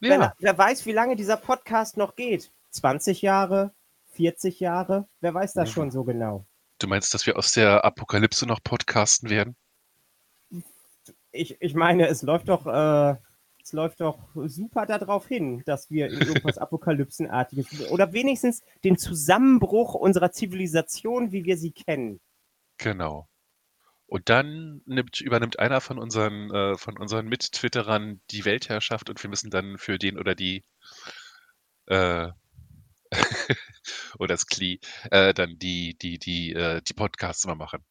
Ja, 0.00 0.10
Wer, 0.10 0.34
wer 0.38 0.56
weiß, 0.58 0.86
wie 0.86 0.92
lange 0.92 1.16
dieser 1.16 1.36
Podcast 1.36 1.96
noch 1.96 2.14
geht. 2.14 2.52
20 2.70 3.20
Jahre, 3.20 3.74
40 4.12 4.60
Jahre, 4.60 5.08
wer 5.20 5.34
weiß 5.34 5.54
das 5.54 5.70
Mhm. 5.70 5.72
schon 5.72 5.90
so 5.90 6.04
genau. 6.04 6.46
Du 6.82 6.88
meinst, 6.88 7.14
dass 7.14 7.26
wir 7.26 7.36
aus 7.36 7.52
der 7.52 7.84
Apokalypse 7.84 8.46
noch 8.46 8.62
podcasten 8.62 9.30
werden? 9.30 9.56
Ich, 11.32 11.56
ich 11.60 11.74
meine, 11.74 12.08
es 12.08 12.22
läuft 12.22 12.48
doch, 12.48 12.66
äh, 12.66 13.16
es 13.62 13.72
läuft 13.72 14.00
doch 14.00 14.18
super 14.34 14.86
darauf 14.86 15.28
hin, 15.28 15.62
dass 15.64 15.90
wir 15.90 16.08
in 16.08 16.20
irgendwas 16.20 16.58
Apokalypsenartiges 16.58 17.90
oder 17.90 18.12
wenigstens 18.12 18.62
den 18.84 18.98
Zusammenbruch 18.98 19.94
unserer 19.94 20.32
Zivilisation, 20.32 21.30
wie 21.32 21.44
wir 21.44 21.56
sie 21.56 21.72
kennen. 21.72 22.20
Genau. 22.78 23.28
Und 24.06 24.28
dann 24.28 24.82
nimmt, 24.86 25.20
übernimmt 25.20 25.60
einer 25.60 25.80
von 25.80 25.98
unseren, 25.98 26.50
äh, 26.52 26.76
von 26.76 26.98
unseren 26.98 27.28
Mit-Twitterern 27.28 28.20
die 28.32 28.44
Weltherrschaft 28.44 29.08
und 29.08 29.22
wir 29.22 29.30
müssen 29.30 29.50
dann 29.50 29.78
für 29.78 29.98
den 29.98 30.18
oder 30.18 30.34
die 30.34 30.64
äh, 31.86 32.28
oder 34.18 34.34
das 34.34 34.46
Kli 34.46 34.80
äh, 35.10 35.34
dann 35.34 35.58
die, 35.58 35.96
die, 35.96 36.18
die, 36.18 36.52
äh, 36.52 36.80
die 36.82 36.94
Podcasts 36.94 37.44
immer 37.44 37.54
machen. 37.54 37.84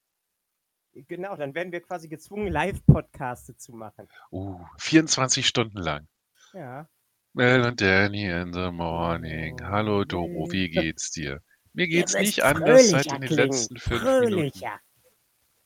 Genau, 0.94 1.36
dann 1.36 1.54
werden 1.54 1.72
wir 1.72 1.82
quasi 1.82 2.08
gezwungen, 2.08 2.48
Live-Podcaste 2.48 3.56
zu 3.56 3.74
machen. 3.74 4.08
Uh, 4.32 4.60
24 4.80 5.48
Stunden 5.48 5.78
lang. 5.78 6.08
Ja. 6.54 6.90
Mel 7.34 7.62
und 7.64 7.80
Danny 7.80 8.26
in 8.26 8.54
the 8.54 8.72
morning. 8.72 9.62
Hallo 9.64 10.04
Doro, 10.04 10.52
wie 10.52 10.70
geht's 10.70 11.12
dir? 11.12 11.42
Mir 11.74 11.88
geht's 11.88 12.16
Ihr 12.16 12.22
nicht 12.22 12.44
anders 12.44 12.90
seit 12.90 13.06
in 13.06 13.22
den 13.22 13.28
klingen, 13.28 13.52
letzten 13.52 13.78
fünf 13.78 14.04
Minuten. 14.04 14.32
Fröhlicher. 14.32 14.80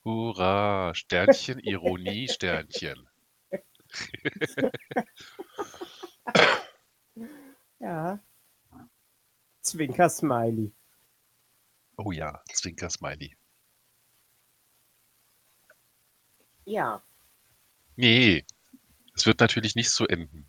Hurra, 0.04 0.94
Sternchen, 0.94 1.58
Ironie, 1.60 2.28
Sternchen. 2.28 3.08
Ja. 7.80 8.18
Zwinker-Smiley. 9.64 10.70
Oh 11.98 12.12
ja, 12.12 12.40
Zwinker-Smiley. 12.52 13.36
Ja. 16.66 17.02
Nee, 17.96 18.44
es 19.14 19.26
wird 19.26 19.40
natürlich 19.40 19.74
nicht 19.76 19.90
so 19.90 20.06
enden. 20.06 20.48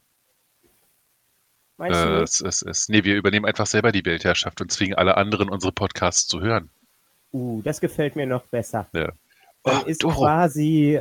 Meinst 1.77 2.03
Äh, 2.03 2.05
du 2.05 2.11
nicht? 2.11 2.29
es, 2.29 2.41
es, 2.41 2.61
es, 2.61 2.89
nee, 2.89 3.03
wir 3.05 3.15
übernehmen 3.15 3.45
einfach 3.45 3.65
selber 3.65 3.91
die 3.91 4.05
Weltherrschaft 4.05 4.59
und 4.61 4.71
zwingen 4.71 4.95
alle 4.97 5.17
anderen, 5.17 5.49
unsere 5.49 5.71
Podcasts 5.71 6.27
zu 6.27 6.41
hören. 6.41 6.69
Uh, 7.31 7.61
das 7.61 7.81
gefällt 7.81 8.15
mir 8.15 8.25
noch 8.25 8.45
besser. 8.47 8.89
Ja. 8.93 9.11
Dann 9.63 9.81
Oh, 9.81 9.83
ist 9.83 10.03
Doro, 10.03 10.15
quasi 10.17 10.95
äh, 10.95 10.99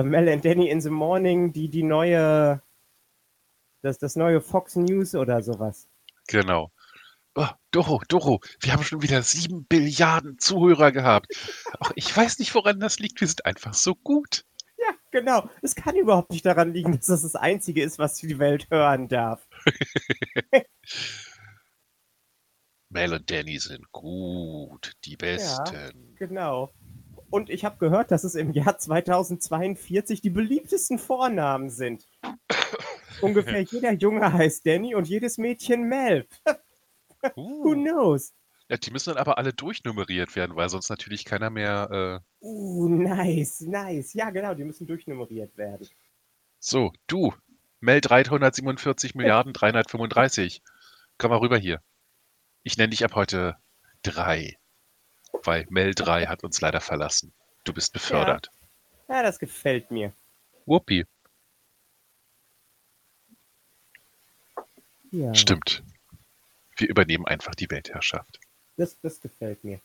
äh, 0.00 0.02
Mel 0.04 0.28
and 0.30 0.44
Danny 0.44 0.68
in 0.70 0.80
the 0.80 0.90
Morning 0.90 1.52
die, 1.52 1.68
die 1.68 1.82
neue, 1.84 2.62
das, 3.80 3.96
das 3.98 4.16
neue 4.16 4.42
Fox 4.42 4.76
News 4.76 5.14
oder 5.14 5.42
sowas. 5.42 5.88
genau. 6.28 6.70
Oh, 7.38 7.48
Doro, 7.70 8.00
Doro, 8.08 8.40
wir 8.60 8.72
haben 8.72 8.82
schon 8.82 9.02
wieder 9.02 9.20
sieben 9.20 9.66
Billiarden 9.66 10.38
Zuhörer 10.38 10.90
gehabt. 10.90 11.26
Ach, 11.80 11.92
ich 11.94 12.16
weiß 12.16 12.38
nicht, 12.38 12.54
woran 12.54 12.80
das 12.80 12.98
liegt. 12.98 13.20
Wir 13.20 13.28
sind 13.28 13.44
einfach 13.44 13.74
so 13.74 13.94
gut. 13.94 14.46
Ja, 14.78 14.94
genau. 15.10 15.50
Es 15.60 15.74
kann 15.74 15.96
überhaupt 15.96 16.30
nicht 16.30 16.46
daran 16.46 16.72
liegen, 16.72 16.92
dass 16.92 17.08
das 17.08 17.20
das 17.20 17.34
Einzige 17.34 17.82
ist, 17.82 17.98
was 17.98 18.14
die 18.14 18.38
Welt 18.38 18.68
hören 18.70 19.08
darf. 19.08 19.46
Mel 22.88 23.12
und 23.12 23.30
Danny 23.30 23.58
sind 23.58 23.92
gut, 23.92 24.92
die 25.04 25.16
Besten. 25.16 26.14
Genau. 26.14 26.70
Und 27.28 27.50
ich 27.50 27.66
habe 27.66 27.76
gehört, 27.76 28.12
dass 28.12 28.24
es 28.24 28.34
im 28.34 28.50
Jahr 28.52 28.78
2042 28.78 30.22
die 30.22 30.30
beliebtesten 30.30 30.98
Vornamen 30.98 31.68
sind. 31.68 32.08
Ungefähr 33.20 33.60
jeder 33.60 33.92
Junge 33.92 34.32
heißt 34.32 34.66
Danny 34.66 34.94
und 34.94 35.06
jedes 35.06 35.36
Mädchen 35.36 35.82
Mel. 35.82 36.26
Who 37.34 37.70
Uh. 37.70 37.74
knows? 37.74 38.32
Ja, 38.68 38.76
die 38.76 38.90
müssen 38.90 39.10
dann 39.10 39.18
aber 39.18 39.38
alle 39.38 39.52
durchnummeriert 39.52 40.34
werden, 40.34 40.56
weil 40.56 40.68
sonst 40.68 40.88
natürlich 40.88 41.24
keiner 41.24 41.50
mehr. 41.50 42.22
Äh... 42.42 42.44
Uh, 42.44 42.88
nice, 42.88 43.60
nice. 43.60 44.12
Ja, 44.14 44.30
genau, 44.30 44.54
die 44.54 44.64
müssen 44.64 44.86
durchnummeriert 44.86 45.56
werden. 45.56 45.88
So, 46.58 46.92
du, 47.06 47.32
Mel 47.80 48.00
347 48.00 49.14
Milliarden 49.14 49.52
335. 49.52 50.62
Komm 51.18 51.30
mal 51.30 51.38
rüber 51.38 51.56
hier. 51.56 51.80
Ich 52.64 52.76
nenne 52.76 52.90
dich 52.90 53.04
ab 53.04 53.14
heute 53.14 53.56
3, 54.02 54.56
weil 55.44 55.66
Mel 55.70 55.94
3 55.94 56.26
hat 56.26 56.42
uns 56.42 56.60
leider 56.60 56.80
verlassen. 56.80 57.32
Du 57.62 57.72
bist 57.72 57.92
befördert. 57.92 58.50
Ja, 59.08 59.22
das 59.22 59.38
gefällt 59.38 59.92
mir. 59.92 60.12
Whoopi. 60.64 61.06
Ja, 65.12 65.32
Stimmt. 65.34 65.84
Wir 66.76 66.88
übernehmen 66.88 67.26
einfach 67.26 67.54
die 67.54 67.70
Weltherrschaft. 67.70 68.38
das, 68.76 68.96
das 69.00 69.20
gefällt 69.20 69.62
mir. 69.64 69.80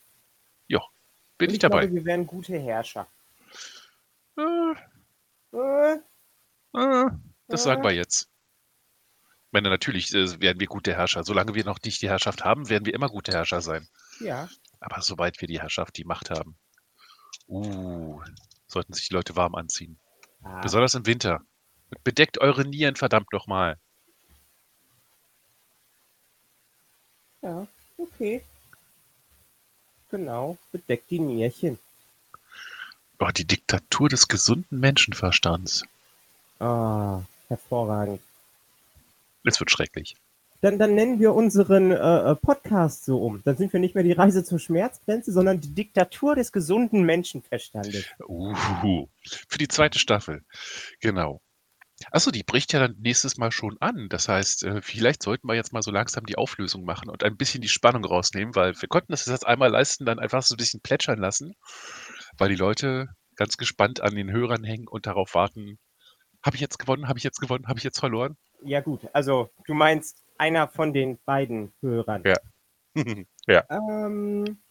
Bin 1.37 1.49
Und 1.49 1.53
ich 1.53 1.53
ich 1.55 1.59
dabei. 1.59 1.87
glaube, 1.87 1.95
wir 1.95 2.05
wären 2.05 2.27
gute 2.27 2.59
Herrscher. 2.59 3.07
Äh, 4.37 4.75
Äh, 5.53 5.93
äh, 6.75 7.09
das 7.47 7.61
äh. 7.61 7.63
sagen 7.63 7.83
wir 7.83 7.91
jetzt. 7.91 8.29
Ich 9.47 9.51
meine, 9.53 9.69
natürlich 9.69 10.13
äh, 10.13 10.39
werden 10.39 10.59
wir 10.59 10.67
gute 10.67 10.93
Herrscher. 10.95 11.23
Solange 11.23 11.55
wir 11.55 11.65
noch 11.65 11.79
nicht 11.83 12.01
die 12.01 12.09
Herrschaft 12.09 12.43
haben, 12.45 12.69
werden 12.69 12.85
wir 12.85 12.93
immer 12.93 13.09
gute 13.09 13.31
Herrscher 13.33 13.61
sein. 13.61 13.87
Ja, 14.19 14.49
Aber 14.79 15.01
sobald 15.01 15.41
wir 15.41 15.47
die 15.47 15.59
Herrschaft, 15.59 15.97
die 15.97 16.03
Macht 16.05 16.29
haben, 16.29 16.57
uh, 17.47 18.21
sollten 18.67 18.93
sich 18.93 19.07
die 19.09 19.13
Leute 19.15 19.35
warm 19.35 19.55
anziehen. 19.55 19.99
ah, 20.43 20.61
Besonders 20.61 20.95
im 20.95 21.05
Winter. 21.07 21.41
Bedeckt 22.03 22.39
eure 22.39 22.65
Nieren 22.65 22.95
verdammt 22.95 23.33
nochmal. 23.33 23.77
Ja, 27.41 27.67
okay. 27.97 28.41
Genau, 30.09 30.57
bedeckt 30.71 31.09
die 31.09 31.19
Nierchen. 31.19 31.79
Oh, 33.19 33.29
die 33.29 33.45
Diktatur 33.45 34.09
des 34.09 34.27
gesunden 34.27 34.79
Menschenverstands. 34.79 35.83
Ah, 36.59 37.21
hervorragend. 37.47 38.19
Es 39.43 39.59
wird 39.59 39.71
schrecklich. 39.71 40.15
Dann, 40.61 40.77
dann 40.77 40.93
nennen 40.93 41.19
wir 41.19 41.33
unseren 41.33 41.91
äh, 41.91 42.31
äh, 42.31 42.35
Podcast 42.35 43.05
so 43.05 43.17
um. 43.23 43.41
Dann 43.43 43.57
sind 43.57 43.73
wir 43.73 43.79
nicht 43.79 43.95
mehr 43.95 44.03
die 44.03 44.11
Reise 44.11 44.43
zur 44.43 44.59
Schmerzgrenze, 44.59 45.31
sondern 45.31 45.59
die 45.59 45.73
Diktatur 45.73 46.35
des 46.35 46.51
gesunden 46.51 47.03
Menschenverstandes. 47.03 48.05
Uh, 48.27 49.07
für 49.47 49.57
die 49.57 49.67
zweite 49.67 49.97
Staffel. 49.97 50.43
Genau. 50.99 51.41
Achso, 52.11 52.31
die 52.31 52.43
bricht 52.43 52.73
ja 52.73 52.79
dann 52.79 52.95
nächstes 52.99 53.37
Mal 53.37 53.51
schon 53.51 53.77
an. 53.79 54.07
Das 54.09 54.27
heißt, 54.27 54.63
äh, 54.63 54.81
vielleicht 54.81 55.23
sollten 55.23 55.47
wir 55.47 55.55
jetzt 55.55 55.73
mal 55.73 55.81
so 55.81 55.91
langsam 55.91 56.25
die 56.25 56.37
Auflösung 56.37 56.83
machen 56.83 57.09
und 57.09 57.23
ein 57.23 57.37
bisschen 57.37 57.61
die 57.61 57.67
Spannung 57.67 58.05
rausnehmen, 58.05 58.55
weil 58.55 58.73
wir 58.79 58.89
konnten 58.89 59.11
das 59.11 59.25
jetzt 59.25 59.45
einmal 59.45 59.69
leisten, 59.69 60.05
dann 60.05 60.19
einfach 60.19 60.41
so 60.41 60.55
ein 60.55 60.57
bisschen 60.57 60.81
plätschern 60.81 61.19
lassen, 61.19 61.53
weil 62.37 62.49
die 62.49 62.55
Leute 62.55 63.07
ganz 63.35 63.57
gespannt 63.57 64.01
an 64.01 64.15
den 64.15 64.31
Hörern 64.31 64.63
hängen 64.63 64.87
und 64.87 65.05
darauf 65.05 65.35
warten, 65.35 65.79
habe 66.43 66.55
ich 66.55 66.61
jetzt 66.61 66.79
gewonnen, 66.79 67.07
habe 67.07 67.19
ich 67.19 67.23
jetzt 67.23 67.39
gewonnen, 67.39 67.67
habe 67.67 67.77
ich 67.77 67.83
jetzt 67.83 67.99
verloren? 67.99 68.37
Ja 68.63 68.81
gut, 68.81 69.07
also 69.13 69.49
du 69.65 69.73
meinst 69.73 70.23
einer 70.37 70.67
von 70.67 70.93
den 70.93 71.19
beiden 71.25 71.73
Hörern. 71.81 72.23
Ja. 72.25 72.37
Ähm, 73.47 74.61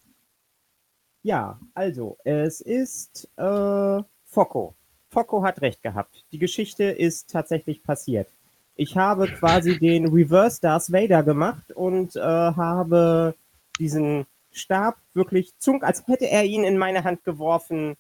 ja, 1.23 1.61
also 1.75 2.17
es 2.25 2.61
ist 2.61 3.29
äh, 3.37 4.03
Focko. 4.25 4.77
Focko 5.11 5.43
hat 5.43 5.61
recht 5.61 5.83
gehabt. 5.83 6.25
Die 6.33 6.39
Geschichte 6.39 6.85
ist 6.85 7.31
tatsächlich 7.31 7.83
passiert. 7.83 8.29
Ich 8.77 8.97
habe 8.97 9.27
quasi 9.29 9.79
den 9.79 10.07
Reverse 10.07 10.61
Darth 10.61 10.91
Vader 10.93 11.23
gemacht 11.23 11.73
und 11.73 12.17
äh, 12.17 12.21
habe 12.21 13.35
diesen 13.79 14.27
Stab 14.53 14.97
wirklich 15.13 15.57
zunk, 15.59 15.85
als 15.85 16.07
hätte 16.07 16.29
er 16.29 16.45
ihn 16.45 16.65
in 16.65 16.79
meine 16.79 17.05
Hand 17.05 17.25
geworfen, 17.25 17.97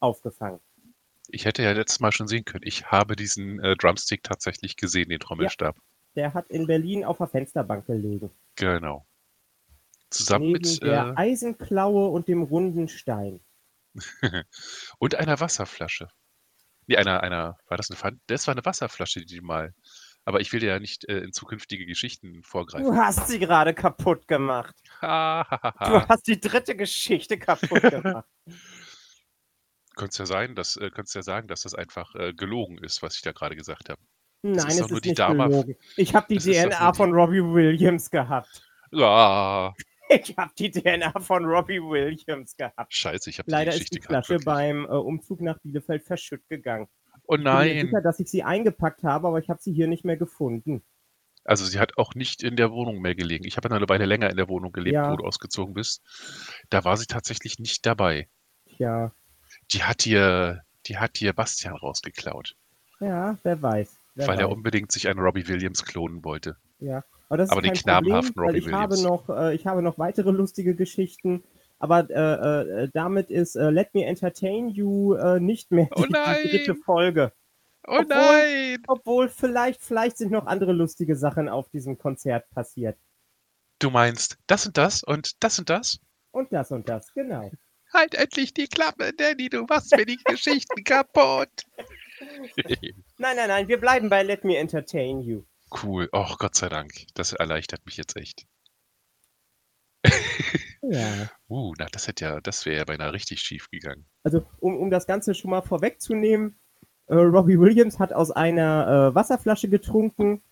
aufgefangen. 0.00 0.60
Ich 1.28 1.44
hätte 1.44 1.62
ja 1.62 1.72
letztes 1.72 2.00
Mal 2.00 2.10
schon 2.10 2.26
sehen 2.26 2.44
können. 2.44 2.64
Ich 2.66 2.86
habe 2.86 3.14
diesen 3.14 3.60
äh, 3.60 3.76
Drumstick 3.76 4.22
tatsächlich 4.22 4.76
gesehen, 4.76 5.10
den 5.10 5.20
Trommelstab. 5.20 5.76
Der 6.16 6.34
hat 6.34 6.50
in 6.50 6.66
Berlin 6.66 7.04
auf 7.04 7.18
der 7.18 7.28
Fensterbank 7.28 7.86
gelegen. 7.86 8.30
Genau. 8.56 9.06
Zusammen 10.08 10.46
neben 10.46 10.52
mit 10.54 10.82
der 10.82 11.14
äh, 11.16 11.20
Eisenklaue 11.20 12.08
und 12.08 12.26
dem 12.26 12.42
runden 12.42 12.88
Stein. 12.88 13.40
und 14.98 15.14
einer 15.14 15.38
Wasserflasche. 15.38 16.08
Nee, 16.90 16.96
einer, 16.96 17.22
einer, 17.22 17.56
war 17.68 17.76
das 17.76 17.88
eine 17.88 17.96
Pfand? 17.96 18.20
Das 18.26 18.48
war 18.48 18.52
eine 18.52 18.64
Wasserflasche, 18.64 19.24
die 19.24 19.40
mal. 19.40 19.72
Aber 20.24 20.40
ich 20.40 20.52
will 20.52 20.58
dir 20.58 20.70
ja 20.72 20.78
nicht 20.80 21.08
äh, 21.08 21.20
in 21.20 21.32
zukünftige 21.32 21.86
Geschichten 21.86 22.32
Du 22.34 22.42
vorgreifen. 22.42 22.96
hast 22.96 23.28
sie 23.28 23.38
gerade 23.38 23.74
kaputt 23.74 24.26
gemacht. 24.26 24.74
Ha, 25.00 25.46
ha, 25.48 25.60
ha, 25.78 25.88
Du 25.88 25.94
ha. 26.00 26.06
hast 26.08 26.26
die 26.26 26.40
dritte 26.40 26.74
Geschichte 26.74 27.38
kaputt 27.38 27.80
gemacht. 27.82 28.26
Könnte 29.96 30.10
es 30.12 30.18
ja 30.18 30.26
sein, 30.26 30.54
dass, 30.56 30.76
äh, 30.76 30.90
könntest 30.90 31.14
ja 31.14 31.22
sagen, 31.22 31.46
dass 31.46 31.62
das 31.62 31.74
einfach 31.74 32.14
äh, 32.16 32.32
gelogen 32.32 32.78
ist, 32.78 33.02
was 33.02 33.14
ich 33.16 33.22
da 33.22 33.30
gerade 33.32 33.54
gesagt 33.54 33.88
habe. 33.88 34.00
Nein, 34.42 34.56
ist 34.66 34.74
es 34.74 34.80
doch 34.80 34.88
nur 34.88 34.96
ist 34.98 35.04
die 35.04 35.08
nicht 35.10 35.18
Dame- 35.20 35.48
gelogen. 35.48 35.76
Ich 35.96 36.14
habe 36.14 36.26
die 36.28 36.36
Das 36.36 36.46
ist 36.46 36.56
DNA 36.64 36.90
die- 36.90 36.96
von 36.96 37.12
Robbie 37.12 37.42
Williams 37.44 38.10
gehabt. 38.10 38.62
Ah, 38.94 39.72
Ich 40.12 40.36
habe 40.36 40.50
die 40.58 40.70
DNA 40.70 41.12
von 41.20 41.44
Robbie 41.44 41.80
Williams 41.80 42.56
gehabt. 42.56 42.92
scheiße, 42.92 43.30
ich 43.30 43.38
habe 43.38 43.46
die 43.46 43.52
Leider 43.52 43.72
ist 43.74 43.94
die 43.94 44.00
Flasche 44.00 44.34
gehabt, 44.34 44.44
beim 44.44 44.84
äh, 44.84 44.88
Umzug 44.88 45.40
nach 45.40 45.58
Bielefeld 45.60 46.02
verschütt 46.02 46.42
gegangen. 46.48 46.88
Oh 47.26 47.34
Ich 47.34 47.38
bin 47.38 47.44
mir 47.44 47.50
nein. 47.52 47.86
sicher, 47.86 48.00
dass 48.02 48.18
ich 48.18 48.28
sie 48.28 48.42
eingepackt 48.42 49.04
habe, 49.04 49.28
aber 49.28 49.38
ich 49.38 49.48
habe 49.48 49.60
sie 49.62 49.72
hier 49.72 49.86
nicht 49.86 50.04
mehr 50.04 50.16
gefunden. 50.16 50.82
Also 51.44 51.64
sie 51.64 51.78
hat 51.78 51.96
auch 51.96 52.14
nicht 52.14 52.42
in 52.42 52.56
der 52.56 52.70
Wohnung 52.72 53.00
mehr 53.00 53.14
gelegen. 53.14 53.44
Ich 53.44 53.56
habe 53.56 53.68
ja 53.68 53.76
eine 53.76 53.88
Weile 53.88 54.04
länger 54.04 54.30
in 54.30 54.36
der 54.36 54.48
Wohnung 54.48 54.72
gelebt, 54.72 54.94
Ja. 54.94 55.12
wo 55.12 55.16
du 55.16 55.24
ausgezogen 55.24 55.74
bist. 55.74 56.02
Da 56.70 56.84
war 56.84 56.96
sie 56.96 57.06
tatsächlich 57.06 57.58
nicht 57.58 57.86
dabei. 57.86 58.28
Tja, 58.76 59.12
Die 59.72 59.84
hat 59.84 60.04
dir, 60.04 60.62
die 60.86 60.98
hat 60.98 61.20
dir 61.20 61.32
Bastian 61.32 61.76
rausgeklaut, 61.76 62.56
ja, 63.00 63.38
wer 63.42 63.62
weiß. 63.62 63.96
Wer 64.16 64.26
weil 64.26 64.36
weiß. 64.36 64.40
er 64.42 64.50
unbedingt 64.50 64.90
sich 64.92 65.08
einen 65.08 65.20
Robbie 65.20 65.46
Williams 65.48 65.84
klonen 65.84 66.24
wollte. 66.24 66.56
Ja, 66.78 67.04
aber 67.30 67.38
das 67.38 67.46
ist 67.48 67.52
Aber 67.52 67.62
den 67.62 67.72
kein 67.72 67.82
knabenhaften 67.82 68.34
Problem, 68.34 68.46
Robbie 68.56 68.58
ich 68.58 68.72
habe 68.72 68.96
Williams. 68.96 69.08
noch, 69.28 69.28
äh, 69.30 69.54
ich 69.54 69.66
habe 69.66 69.80
noch 69.82 69.96
weitere 69.98 70.30
lustige 70.30 70.74
Geschichten. 70.74 71.42
Aber 71.78 72.10
äh, 72.10 72.82
äh, 72.84 72.88
damit 72.92 73.30
ist 73.30 73.56
äh, 73.56 73.70
Let 73.70 73.94
Me 73.94 74.04
Entertain 74.04 74.68
You 74.68 75.14
äh, 75.14 75.40
nicht 75.40 75.70
mehr 75.70 75.88
Oh 75.96 76.02
die, 76.02 76.08
die 76.44 76.48
dritte 76.58 76.74
Folge. 76.74 77.32
Oh 77.86 77.92
Obwohl- 78.00 78.04
nein! 78.08 78.82
Obwohl 78.86 79.28
vielleicht, 79.30 79.80
vielleicht 79.80 80.18
sind 80.18 80.30
noch 80.30 80.44
andere 80.46 80.72
lustige 80.72 81.16
Sachen 81.16 81.48
auf 81.48 81.70
diesem 81.70 81.96
Konzert 81.96 82.50
passiert. 82.50 82.98
Du 83.78 83.88
meinst 83.88 84.36
das 84.46 84.66
und 84.66 84.76
das 84.76 85.02
und 85.02 85.42
das 85.42 85.58
und 85.58 85.70
das? 85.70 85.98
Und 86.32 86.52
das 86.52 86.70
und 86.70 86.86
das, 86.88 87.10
genau. 87.14 87.50
Halt 87.94 88.14
endlich 88.14 88.52
die 88.52 88.66
Klappe, 88.68 89.12
Danny, 89.16 89.48
du 89.48 89.62
machst 89.64 89.96
mir 89.96 90.04
die 90.04 90.18
Geschichten 90.24 90.84
kaputt. 90.84 91.48
Nein, 93.18 93.36
nein, 93.36 93.48
nein, 93.48 93.68
wir 93.68 93.80
bleiben 93.80 94.08
bei 94.10 94.22
Let 94.22 94.44
Me 94.44 94.56
Entertain 94.58 95.22
You. 95.22 95.42
Cool. 95.82 96.08
Oh, 96.12 96.34
Gott 96.38 96.54
sei 96.54 96.68
Dank. 96.68 96.92
Das 97.14 97.32
erleichtert 97.32 97.84
mich 97.86 97.96
jetzt 97.96 98.16
echt. 98.16 98.46
Ja. 100.82 101.28
Uh, 101.48 101.74
na, 101.78 101.86
das 101.90 102.06
hätte 102.06 102.24
ja, 102.24 102.40
das 102.40 102.64
wäre 102.64 102.76
ja 102.76 102.84
beinahe 102.84 103.12
richtig 103.12 103.40
schief 103.40 103.68
gegangen. 103.70 104.06
Also, 104.22 104.46
um, 104.60 104.76
um 104.76 104.88
das 104.88 105.08
Ganze 105.08 105.34
schon 105.34 105.50
mal 105.50 105.62
vorwegzunehmen, 105.62 106.60
äh, 107.06 107.16
Robbie 107.16 107.58
Williams 107.58 107.98
hat 107.98 108.12
aus 108.12 108.30
einer 108.30 109.10
äh, 109.10 109.14
Wasserflasche 109.16 109.68
getrunken 109.68 110.42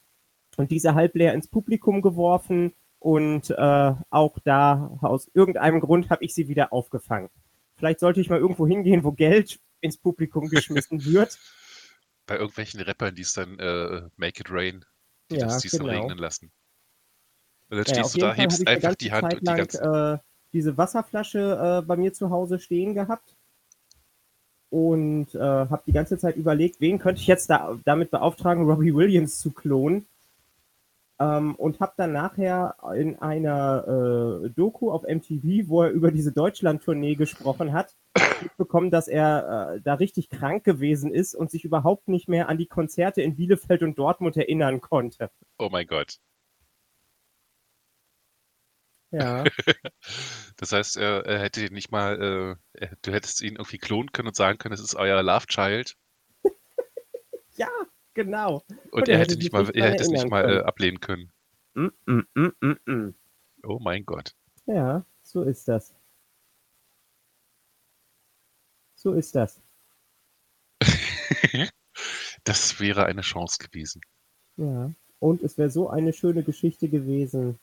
und 0.57 0.73
diese 0.73 0.97
halb 0.97 1.15
leer 1.15 1.35
ins 1.35 1.47
Publikum 1.47 2.03
geworfen 2.03 2.75
und 2.99 3.51
äh, 3.51 3.95
auch 4.11 4.39
da 4.45 4.99
aus 5.03 5.31
irgendeinem 5.35 5.79
Grund 5.79 6.11
habe 6.11 6.25
ich 6.25 6.35
sie 6.35 6.49
wieder 6.49 6.73
aufgefangen. 6.73 7.31
Vielleicht 7.77 8.01
sollte 8.01 8.21
ich 8.21 8.29
mal 8.29 8.41
irgendwo 8.41 8.67
hingehen, 8.67 9.05
wo 9.05 9.13
Geld 9.13 9.61
ins 9.81 9.99
Publikum 9.99 10.49
geschmissen 10.49 11.05
wird. 11.05 11.39
Bei 12.27 12.35
irgendwelchen 12.35 12.81
Rappern, 12.81 13.15
die 13.15 13.23
es 13.23 13.35
dann 13.35 13.57
äh, 13.61 14.03
Make 14.17 14.41
It 14.41 14.51
Rain, 14.51 14.85
die 15.31 15.37
Ja, 15.37 15.47
das, 15.47 15.59
die 15.59 15.69
es 15.69 15.73
dann 15.73 15.87
genau. 15.87 16.01
regnen 16.01 16.19
lassen. 16.19 16.51
Und 17.71 17.77
dann 17.77 17.87
stehst 17.87 18.15
du 18.15 18.21
da, 18.21 18.35
hebst 18.35 18.61
habe 18.61 18.71
ich 18.71 18.85
einfach 18.85 18.95
die 18.95 19.13
Hand 19.13 19.23
Zeit 19.23 19.35
und 19.35 19.41
die 19.43 19.47
lang 19.47 19.57
ganze. 19.57 20.21
äh, 20.23 20.29
diese 20.53 20.79
Wasserflasche 20.79 21.81
äh, 21.83 21.87
bei 21.87 21.97
mir 21.97 22.13
zu 22.13 22.31
Hause 22.31 22.59
stehen 22.59 22.95
gehabt 22.95 23.35
und 24.71 25.35
äh, 25.35 25.39
habe 25.39 25.83
die 25.87 25.93
ganze 25.93 26.19
Zeit 26.19 26.37
überlegt, 26.37 26.81
wen 26.81 26.99
könnte 26.99 27.21
ich 27.21 27.27
jetzt 27.27 27.51
da, 27.51 27.79
damit 27.85 28.11
beauftragen, 28.11 28.65
Robbie 28.65 28.95
Williams 28.95 29.39
zu 29.39 29.51
klonen. 29.51 30.07
Ähm, 31.21 31.57
und 31.57 31.81
habe 31.81 31.95
dann 31.97 32.13
nachher 32.13 32.77
in 32.95 33.19
einer 33.19 34.45
äh, 34.45 34.51
Doku 34.51 34.93
auf 34.93 35.03
MTV, 35.03 35.69
wo 35.69 35.83
er 35.83 35.91
über 35.91 36.13
diese 36.13 36.31
Deutschland-Tournee 36.31 37.17
gesprochen 37.17 37.73
hat, 37.73 37.93
mitbekommen, 38.43 38.91
dass 38.91 39.09
er 39.09 39.75
äh, 39.77 39.81
da 39.81 39.95
richtig 39.95 40.31
krank 40.31 40.65
gewesen 40.65 41.13
ist 41.13 41.35
und 41.35 41.51
sich 41.51 41.65
überhaupt 41.65 42.09
nicht 42.09 42.29
mehr 42.29 42.49
an 42.49 42.59
die 42.59 42.67
Konzerte 42.67 43.23
in 43.23 43.37
Bielefeld 43.37 43.83
und 43.83 43.99
Dortmund 43.99 44.37
erinnern 44.37 44.81
konnte. 44.81 45.31
Oh 45.59 45.69
mein 45.71 45.87
Gott. 45.87 46.19
Ja. 49.11 49.45
Das 50.57 50.73
heißt, 50.73 50.97
er, 50.97 51.25
er 51.25 51.39
hätte 51.39 51.65
ihn 51.65 51.73
nicht 51.73 51.93
mal, 51.93 52.59
äh, 52.75 52.89
du 53.03 53.13
hättest 53.13 53.43
ihn 53.43 53.55
irgendwie 53.55 53.79
klonen 53.79 54.11
können 54.11 54.27
und 54.27 54.35
sagen 54.35 54.59
können, 54.59 54.75
es 54.75 54.81
ist 54.81 54.97
euer 54.97 55.23
Love 55.23 55.47
Child. 55.47 55.97
Ja, 57.57 57.69
genau. 58.15 58.65
Und, 58.91 58.93
Und 58.93 59.09
er 59.09 59.15
er 59.15 59.21
hätte 59.21 59.37
nicht 59.37 59.53
mal, 59.53 59.63
nicht 59.63 59.77
er 59.77 59.91
hätte 59.91 60.03
es 60.03 60.09
nicht 60.09 60.29
mal 60.29 60.45
äh, 60.45 60.49
können. 60.49 60.63
ablehnen 60.63 61.01
können. 61.01 61.33
Mm, 61.75 61.89
mm, 62.07 62.23
mm, 62.35 62.53
mm, 62.61 62.77
mm. 62.93 63.15
Oh 63.65 63.79
mein 63.81 64.05
Gott. 64.05 64.35
Ja, 64.67 65.05
so 65.23 65.43
ist 65.43 65.69
das. 65.69 65.95
So 68.99 69.15
ist 69.15 69.35
das. 69.35 69.61
Das 72.45 72.81
wäre 72.81 73.05
eine 73.05 73.21
Chance 73.21 73.59
gewesen. 73.59 74.01
Ja. 74.57 74.91
Und 75.19 75.43
es 75.43 75.59
wäre 75.59 75.71
so 75.71 75.91
eine 75.91 76.13
schöne 76.15 76.43
Geschichte 76.43 76.89
gewesen, 76.89 77.59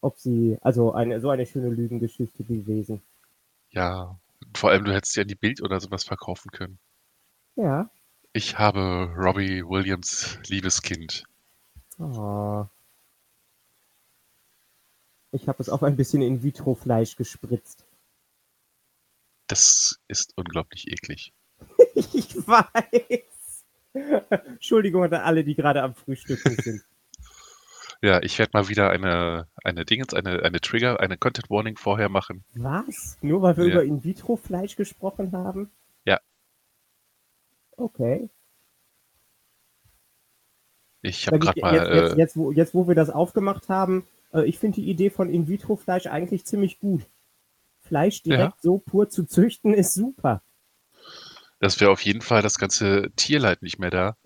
ob 0.00 0.16
sie, 0.18 0.58
also 0.60 0.92
eine, 0.92 1.20
so 1.20 1.30
eine 1.30 1.44
schöne 1.44 1.70
Lügengeschichte 1.70 2.44
gewesen. 2.44 3.02
Ja, 3.70 4.16
Vor 4.54 4.70
allem, 4.70 4.84
du 4.84 4.94
hättest 4.94 5.16
ja 5.16 5.24
die 5.24 5.34
Bild 5.34 5.60
oder 5.62 5.80
sowas 5.80 6.04
verkaufen 6.04 6.50
können. 6.52 6.78
Ja. 7.56 7.90
Ich 8.32 8.58
habe 8.58 9.12
Robbie 9.16 9.64
Williams 9.64 10.38
Liebeskind. 10.46 11.24
Oh. 11.98 12.64
Ich 15.32 15.48
habe 15.48 15.60
es 15.60 15.68
auf 15.68 15.82
ein 15.82 15.96
bisschen 15.96 16.22
In-vitro-Fleisch 16.22 17.16
gespritzt. 17.16 17.84
Das 19.52 20.00
ist 20.08 20.32
unglaublich 20.36 20.90
eklig. 20.90 21.34
ich 21.94 22.34
weiß. 22.48 23.64
Entschuldigung 23.92 25.04
an 25.04 25.12
alle, 25.12 25.44
die 25.44 25.54
gerade 25.54 25.82
am 25.82 25.94
Frühstücken 25.94 26.56
sind. 26.56 26.82
Ja, 28.04 28.20
ich 28.20 28.36
werde 28.40 28.50
mal 28.52 28.68
wieder 28.68 28.90
eine, 28.90 29.46
eine 29.62 29.84
Dingens, 29.84 30.12
eine, 30.12 30.42
eine 30.42 30.60
Trigger, 30.60 30.98
eine 30.98 31.16
Content 31.16 31.48
Warning 31.50 31.76
vorher 31.76 32.08
machen. 32.08 32.42
Was? 32.54 33.16
Nur 33.22 33.42
weil 33.42 33.56
wir 33.56 33.66
Ja. 33.66 33.74
über 33.74 33.84
In-vitro-Fleisch 33.84 34.74
gesprochen 34.74 35.30
haben? 35.30 35.70
Ja. 36.04 36.18
Okay. 37.76 38.28
Ich 41.02 41.28
habe 41.28 41.38
gerade 41.38 41.60
mal, 41.60 41.74
jetzt, 41.76 41.94
jetzt, 41.94 42.12
äh, 42.14 42.18
jetzt, 42.18 42.36
wo, 42.36 42.50
jetzt, 42.50 42.74
wo 42.74 42.88
wir 42.88 42.96
das 42.96 43.08
aufgemacht 43.08 43.68
haben, 43.68 44.04
äh, 44.34 44.46
ich 44.46 44.58
finde 44.58 44.80
die 44.80 44.90
Idee 44.90 45.10
von 45.10 45.30
In-vitro-Fleisch 45.30 46.08
eigentlich 46.08 46.44
ziemlich 46.44 46.80
gut. 46.80 47.06
Fleisch 47.92 48.22
direkt 48.22 48.62
so 48.62 48.78
pur 48.78 49.10
zu 49.10 49.24
züchten 49.24 49.74
ist 49.74 49.94
super. 49.94 50.42
das 51.60 51.80
wäre 51.80 51.90
auf 51.90 52.00
jeden 52.02 52.22
Fall 52.22 52.42
das 52.42 52.58
ganze 52.58 53.10
Tierleid 53.16 53.62
nicht 53.62 53.78
mehr 53.78 53.90
da. 53.90 54.16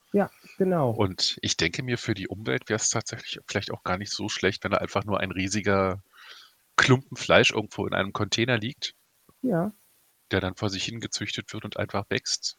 Genau. 0.58 0.90
Und 0.90 1.38
ich 1.42 1.56
denke 1.56 1.82
mir, 1.82 1.98
für 1.98 2.14
die 2.14 2.28
Umwelt 2.28 2.68
wäre 2.68 2.78
es 2.78 2.88
tatsächlich 2.88 3.40
vielleicht 3.46 3.70
auch 3.70 3.82
gar 3.82 3.98
nicht 3.98 4.10
so 4.10 4.28
schlecht, 4.28 4.64
wenn 4.64 4.70
da 4.70 4.78
einfach 4.78 5.04
nur 5.04 5.20
ein 5.20 5.30
riesiger 5.30 6.02
Klumpen 6.76 7.16
Fleisch 7.16 7.52
irgendwo 7.52 7.86
in 7.86 7.94
einem 7.94 8.12
Container 8.12 8.58
liegt, 8.58 8.94
ja. 9.42 9.72
der 10.30 10.40
dann 10.40 10.54
vor 10.54 10.70
sich 10.70 10.84
hingezüchtet 10.84 11.52
wird 11.52 11.64
und 11.64 11.76
einfach 11.76 12.08
wächst. 12.08 12.58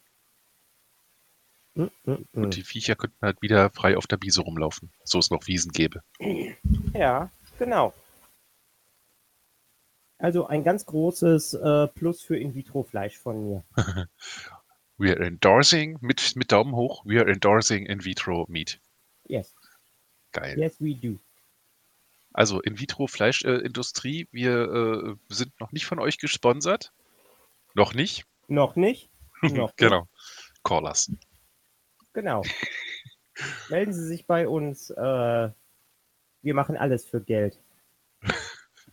Mm, 1.73 1.83
mm, 2.03 2.11
mm. 2.11 2.25
Und 2.33 2.55
die 2.55 2.63
Viecher 2.63 2.95
könnten 2.95 3.25
halt 3.25 3.41
wieder 3.41 3.69
frei 3.71 3.97
auf 3.97 4.07
der 4.07 4.21
Wiese 4.21 4.41
rumlaufen, 4.41 4.91
so 5.03 5.19
es 5.19 5.29
noch 5.29 5.47
Wiesen 5.47 5.71
gäbe. 5.71 6.03
Ja, 6.93 7.31
genau. 7.57 7.93
Also 10.19 10.47
ein 10.47 10.63
ganz 10.63 10.85
großes 10.85 11.53
äh, 11.53 11.87
Plus 11.87 12.21
für 12.21 12.37
In-vitro-Fleisch 12.37 13.17
von 13.17 13.47
mir. 13.47 13.63
We 14.97 15.11
are 15.11 15.23
endorsing, 15.23 15.99
mit, 16.01 16.35
mit 16.35 16.51
Daumen 16.51 16.75
hoch, 16.75 17.05
we 17.05 17.19
are 17.19 17.29
endorsing 17.29 17.85
in 17.85 18.03
vitro 18.03 18.47
meat. 18.49 18.79
Yes, 19.25 19.53
Geil. 20.31 20.57
yes 20.57 20.81
we 20.81 20.95
do. 20.95 21.19
Also 22.33 22.61
in 22.61 22.79
vitro 22.79 23.05
Fleischindustrie, 23.05 24.27
wir 24.31 25.17
äh, 25.29 25.33
sind 25.33 25.59
noch 25.59 25.71
nicht 25.71 25.85
von 25.85 25.99
euch 25.99 26.17
gesponsert. 26.17 26.93
Noch 27.75 27.93
nicht. 27.93 28.25
Noch 28.47 28.75
nicht? 28.75 29.11
Noch 29.41 29.75
genau. 29.75 30.07
Call 30.63 30.85
us. 30.85 31.09
Nicht. 31.09 31.27
Genau. 32.13 32.41
Melden 33.69 33.93
Sie 33.93 34.05
sich 34.05 34.25
bei 34.25 34.47
uns. 34.47 34.89
Äh, 34.89 35.49
wir 36.41 36.53
machen 36.55 36.75
alles 36.75 37.05
für 37.05 37.21
Geld. 37.21 37.59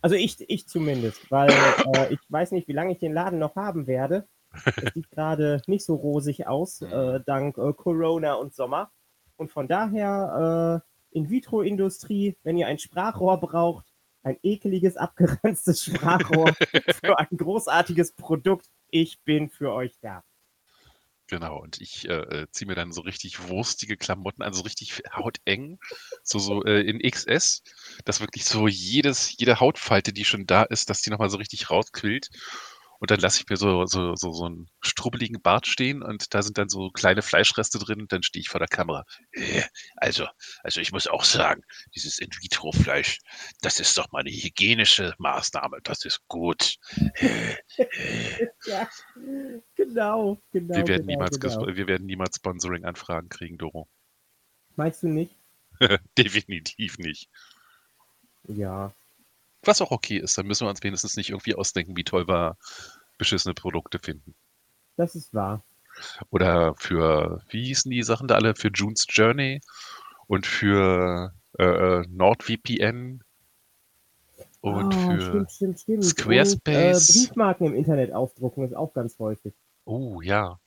Also 0.05 0.17
ich, 0.17 0.37
ich 0.51 0.67
zumindest, 0.67 1.31
weil 1.31 1.49
äh, 1.49 2.13
ich 2.13 2.19
weiß 2.29 2.51
nicht, 2.51 2.67
wie 2.67 2.73
lange 2.73 2.91
ich 2.91 2.99
den 2.99 3.11
Laden 3.11 3.39
noch 3.39 3.55
haben 3.55 3.87
werde. 3.87 4.27
Es 4.53 4.93
sieht 4.93 5.09
gerade 5.11 5.63
nicht 5.65 5.83
so 5.83 5.95
rosig 5.95 6.45
aus, 6.45 6.83
äh, 6.83 7.21
dank 7.25 7.57
äh, 7.57 7.73
Corona 7.73 8.35
und 8.35 8.53
Sommer. 8.53 8.91
Und 9.35 9.49
von 9.49 9.67
daher, 9.67 10.83
äh, 11.11 11.17
In-vitro-Industrie, 11.17 12.37
wenn 12.43 12.55
ihr 12.55 12.67
ein 12.67 12.77
Sprachrohr 12.77 13.39
braucht, 13.39 13.87
ein 14.21 14.37
ekeliges, 14.43 14.95
abgeranztes 14.95 15.83
Sprachrohr 15.83 16.53
für 17.01 17.17
ein 17.17 17.35
großartiges 17.35 18.11
Produkt, 18.11 18.67
ich 18.91 19.23
bin 19.23 19.49
für 19.49 19.73
euch 19.73 19.97
da. 20.01 20.23
Genau, 21.27 21.57
und 21.59 21.81
ich 21.81 22.07
äh, 22.07 22.45
ziehe 22.51 22.67
mir 22.67 22.75
dann 22.75 22.91
so 22.91 23.01
richtig 23.01 23.47
wurstige 23.47 23.97
Klamotten 23.97 24.43
an, 24.43 24.53
so 24.53 24.61
richtig 24.61 25.01
hauteng, 25.11 25.79
so, 26.21 26.37
so 26.37 26.63
äh, 26.63 26.81
in 26.81 26.99
XS, 26.99 27.63
dass 28.05 28.21
wirklich 28.21 28.45
so 28.45 28.67
jedes, 28.67 29.35
jede 29.35 29.59
Hautfalte, 29.59 30.13
die 30.13 30.23
schon 30.23 30.45
da 30.45 30.61
ist, 30.63 30.91
dass 30.91 31.01
die 31.01 31.09
nochmal 31.09 31.31
so 31.31 31.37
richtig 31.37 31.71
rausquillt. 31.71 32.29
Und 32.99 33.11
dann 33.11 33.19
lasse 33.19 33.41
ich 33.41 33.49
mir 33.49 33.57
so, 33.57 33.85
so, 33.85 34.15
so, 34.15 34.31
so 34.31 34.45
einen 34.45 34.69
strubbeligen 34.81 35.41
Bart 35.41 35.67
stehen 35.67 36.01
und 36.01 36.33
da 36.33 36.41
sind 36.41 36.57
dann 36.57 36.69
so 36.69 36.89
kleine 36.89 37.21
Fleischreste 37.21 37.79
drin 37.79 38.01
und 38.01 38.11
dann 38.11 38.23
stehe 38.23 38.41
ich 38.41 38.49
vor 38.49 38.59
der 38.59 38.67
Kamera. 38.67 39.05
Äh, 39.31 39.63
Also, 39.97 40.27
also 40.63 40.81
ich 40.81 40.91
muss 40.91 41.07
auch 41.07 41.23
sagen, 41.23 41.63
dieses 41.93 42.19
In-vitro-Fleisch, 42.19 43.19
das 43.61 43.79
ist 43.79 43.97
doch 43.97 44.11
mal 44.11 44.19
eine 44.19 44.31
hygienische 44.31 45.13
Maßnahme, 45.17 45.79
das 45.83 46.05
ist 46.05 46.21
gut. 46.27 46.77
Ja, 48.67 48.89
genau, 49.75 50.39
genau. 50.51 50.75
Wir 50.75 50.87
werden, 50.87 51.07
genau, 51.07 51.19
niemals, 51.19 51.39
genau. 51.39 51.67
wir 51.67 51.87
werden 51.87 52.05
niemals 52.05 52.37
Sponsoring-Anfragen 52.37 53.29
kriegen, 53.29 53.57
Doro. 53.57 53.87
Meinst 54.75 55.03
du 55.03 55.07
nicht? 55.07 55.35
Definitiv 56.17 56.97
nicht. 56.97 57.29
Ja. 58.47 58.91
Was 59.65 59.81
auch 59.81 59.91
okay 59.91 60.17
ist, 60.17 60.37
dann 60.37 60.47
müssen 60.47 60.65
wir 60.65 60.69
uns 60.69 60.83
wenigstens 60.83 61.17
nicht 61.17 61.29
irgendwie 61.29 61.55
ausdenken, 61.55 61.97
wie 61.97 62.03
toll 62.03 62.27
wir 62.27 62.57
beschissene 63.17 63.53
Produkte 63.53 63.99
finden. 63.99 64.35
Das 64.97 65.15
ist 65.15 65.33
wahr. 65.33 65.63
Oder 66.29 66.75
für, 66.75 67.41
wie 67.49 67.65
hießen 67.65 67.89
die 67.89 68.03
Sachen 68.03 68.27
da 68.27 68.35
alle? 68.35 68.55
Für 68.55 68.69
June's 68.73 69.05
Journey 69.09 69.61
und 70.27 70.45
für 70.45 71.33
äh, 71.57 71.63
äh, 71.63 72.05
NordVPN 72.09 73.23
und 74.61 74.93
Ah, 74.93 75.09
für. 75.09 75.21
stimmt, 75.21 75.51
stimmt, 75.51 75.79
stimmt. 75.79 76.03
Squarespace. 76.03 77.09
Und, 77.09 77.15
äh, 77.15 77.19
Briefmarken 77.19 77.67
im 77.67 77.75
Internet 77.75 78.11
ausdrucken 78.11 78.65
ist 78.65 78.75
auch 78.75 78.93
ganz 78.93 79.17
häufig. 79.19 79.53
Oh, 79.85 80.21
ja. 80.21 80.59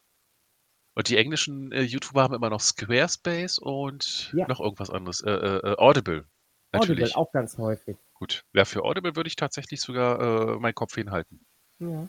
Und 0.95 1.09
die 1.09 1.17
englischen 1.17 1.73
äh, 1.73 1.83
YouTuber 1.83 2.23
haben 2.23 2.35
immer 2.35 2.51
noch 2.51 2.61
Squarespace 2.61 3.59
und 3.59 4.33
Ja. 4.35 4.49
noch 4.49 4.61
irgendwas 4.61 4.91
anderes. 4.91 5.21
Äh, 5.21 5.31
äh, 5.31 5.73
äh, 5.73 5.77
Audible. 5.79 6.25
Natürlich. 6.73 7.15
Audible 7.15 7.17
auch 7.17 7.33
ganz 7.33 7.59
häufig. 7.59 7.97
Gut. 8.19 8.45
Ja, 8.53 8.65
für 8.65 8.83
Audible 8.85 9.15
würde 9.15 9.29
ich 9.29 9.37
tatsächlich 9.37 9.81
sogar 9.81 10.21
äh, 10.57 10.59
meinen 10.59 10.75
Kopf 10.75 10.95
hinhalten. 10.97 11.41
Ja. 11.79 12.09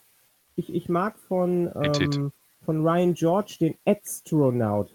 Ich, 0.56 0.74
ich 0.74 0.90
mag 0.90 1.20
von, 1.20 1.72
ähm, 1.76 2.32
von 2.66 2.82
Ryan 2.86 3.14
George 3.14 3.58
den 3.60 3.76
Astronaut. 3.86 4.92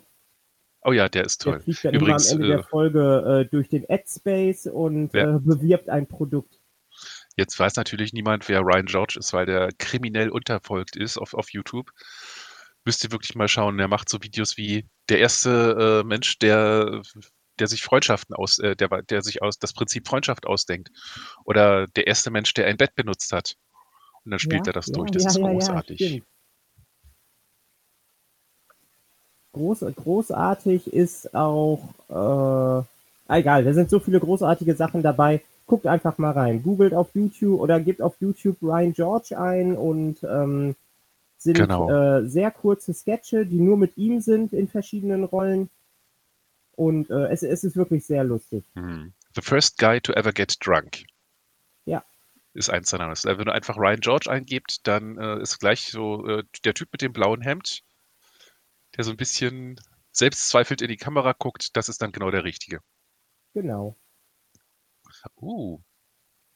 Oh 0.83 0.93
ja, 0.93 1.09
der 1.09 1.25
ist 1.25 1.45
Der 1.45 1.53
toll. 1.53 1.61
fliegt 1.63 1.85
dann 1.85 1.95
Übrigens, 1.95 2.31
immer 2.33 2.35
am 2.35 2.43
Ende 2.43 2.53
äh, 2.53 2.57
der 2.57 2.65
Folge 2.65 3.47
äh, 3.47 3.51
durch 3.51 3.69
den 3.69 3.87
Ad-Space 3.89 4.67
und 4.67 5.15
Ja. 5.15 5.37
äh, 5.37 5.39
bewirbt 5.39 5.89
ein 5.89 6.07
Produkt. 6.07 6.61
Jetzt 7.37 7.59
weiß 7.59 7.77
natürlich 7.77 8.13
niemand, 8.13 8.49
wer 8.49 8.61
Ryan 8.61 8.87
George 8.87 9.17
ist, 9.19 9.33
weil 9.33 9.47
der 9.47 9.71
kriminell 9.79 10.29
unterfolgt 10.31 10.97
ist 10.97 11.17
auf, 11.17 11.35
auf 11.35 11.51
YouTube. 11.53 11.91
Müsst 12.85 13.03
ihr 13.03 13.13
wirklich 13.13 13.35
mal 13.35 13.49
schauen. 13.49 13.79
Der 13.79 13.89
macht 13.89 14.09
so 14.09 14.23
Videos 14.23 14.57
wie 14.57 14.87
der 15.09 15.21
erste 15.21 16.03
äh, 16.03 16.07
Mensch, 16.07 16.39
der, 16.39 17.01
der 17.59 17.67
sich 17.69 17.83
Freundschaften 17.83 18.35
aus, 18.35 18.59
äh, 18.59 18.77
der, 18.77 18.89
der 19.03 19.23
sich 19.23 19.43
aus 19.43 19.59
das 19.59 19.73
Prinzip 19.73 20.09
Freundschaft 20.09 20.47
ausdenkt. 20.47 20.91
Oder 21.45 21.87
der 21.89 22.07
erste 22.07 22.31
Mensch, 22.31 22.55
der 22.55 22.67
ein 22.67 22.77
Bett 22.77 22.95
benutzt 22.95 23.33
hat. 23.33 23.57
Und 24.25 24.31
dann 24.31 24.39
spielt 24.39 24.67
ja, 24.67 24.71
er 24.71 24.75
das 24.75 24.87
ja, 24.89 24.95
durch. 24.95 25.11
Das 25.11 25.25
ja, 25.25 25.31
ist 25.31 25.39
großartig. 25.39 26.23
Groß, 29.53 29.85
großartig 29.95 30.93
ist 30.93 31.35
auch, 31.35 31.81
äh, 32.09 33.39
egal, 33.39 33.65
da 33.65 33.73
sind 33.73 33.89
so 33.89 34.01
viele 34.01 34.19
großartige 34.19 34.75
Sachen 34.75 35.03
dabei. 35.03 35.43
Guckt 35.67 35.87
einfach 35.87 36.19
mal 36.19 36.33
rein. 36.33 36.63
Googelt 36.63 36.93
auf 36.93 37.09
YouTube 37.15 37.61
oder 37.61 37.81
gebt 37.81 38.03
auf 38.03 38.17
YouTube 38.21 38.57
Ryan 38.61 38.93
George 38.93 39.39
ein 39.39 39.77
und 39.77 40.23
ähm, 40.25 40.75
sind 41.39 41.59
Genau. 41.59 41.91
äh, 41.91 42.27
sehr 42.27 42.51
kurze 42.51 42.93
Sketche, 42.93 43.47
die 43.47 43.61
nur 43.61 43.77
mit 43.77 43.97
ihm 43.97 44.21
sind 44.21 44.53
in 44.53 44.67
verschiedenen 44.67 45.25
Rollen. 45.25 45.71
Und 46.77 47.11
äh, 47.11 47.29
es, 47.29 47.43
es 47.43 47.65
ist 47.65 47.77
wirklich 47.77 48.05
sehr 48.07 48.25
lustig. 48.25 48.65
Hm. 48.75 49.13
The 49.35 49.43
first 49.43 49.79
guy 49.79 50.01
to 50.01 50.13
ever 50.13 50.33
get 50.33 50.57
drunk. 50.61 51.05
Ja. 51.85 52.05
Ist 52.53 52.71
eins 52.71 52.91
seiner. 52.91 53.07
Namen. 53.07 53.17
Wenn 53.25 53.47
du 53.47 53.53
einfach 53.53 53.77
Ryan 53.77 54.01
George 54.01 54.31
eingebt, 54.31 54.87
dann 54.87 55.19
äh, 55.19 55.41
ist 55.41 55.59
gleich 55.59 55.89
so 55.89 56.27
äh, 56.27 56.45
der 56.65 56.75
Typ 56.75 56.89
mit 56.93 57.03
dem 57.03 57.13
blauen 57.13 57.43
Hemd, 57.43 57.83
der 58.97 59.05
so 59.05 59.11
ein 59.11 59.17
bisschen 59.17 59.81
selbstzweifelt 60.13 60.81
in 60.81 60.89
die 60.89 60.97
Kamera 60.97 61.33
guckt, 61.33 61.77
das 61.77 61.89
ist 61.89 62.01
dann 62.01 62.13
genau 62.13 62.31
der 62.31 62.45
Richtige. 62.45 62.81
Genau. 63.53 63.97
Uh, 65.41 65.81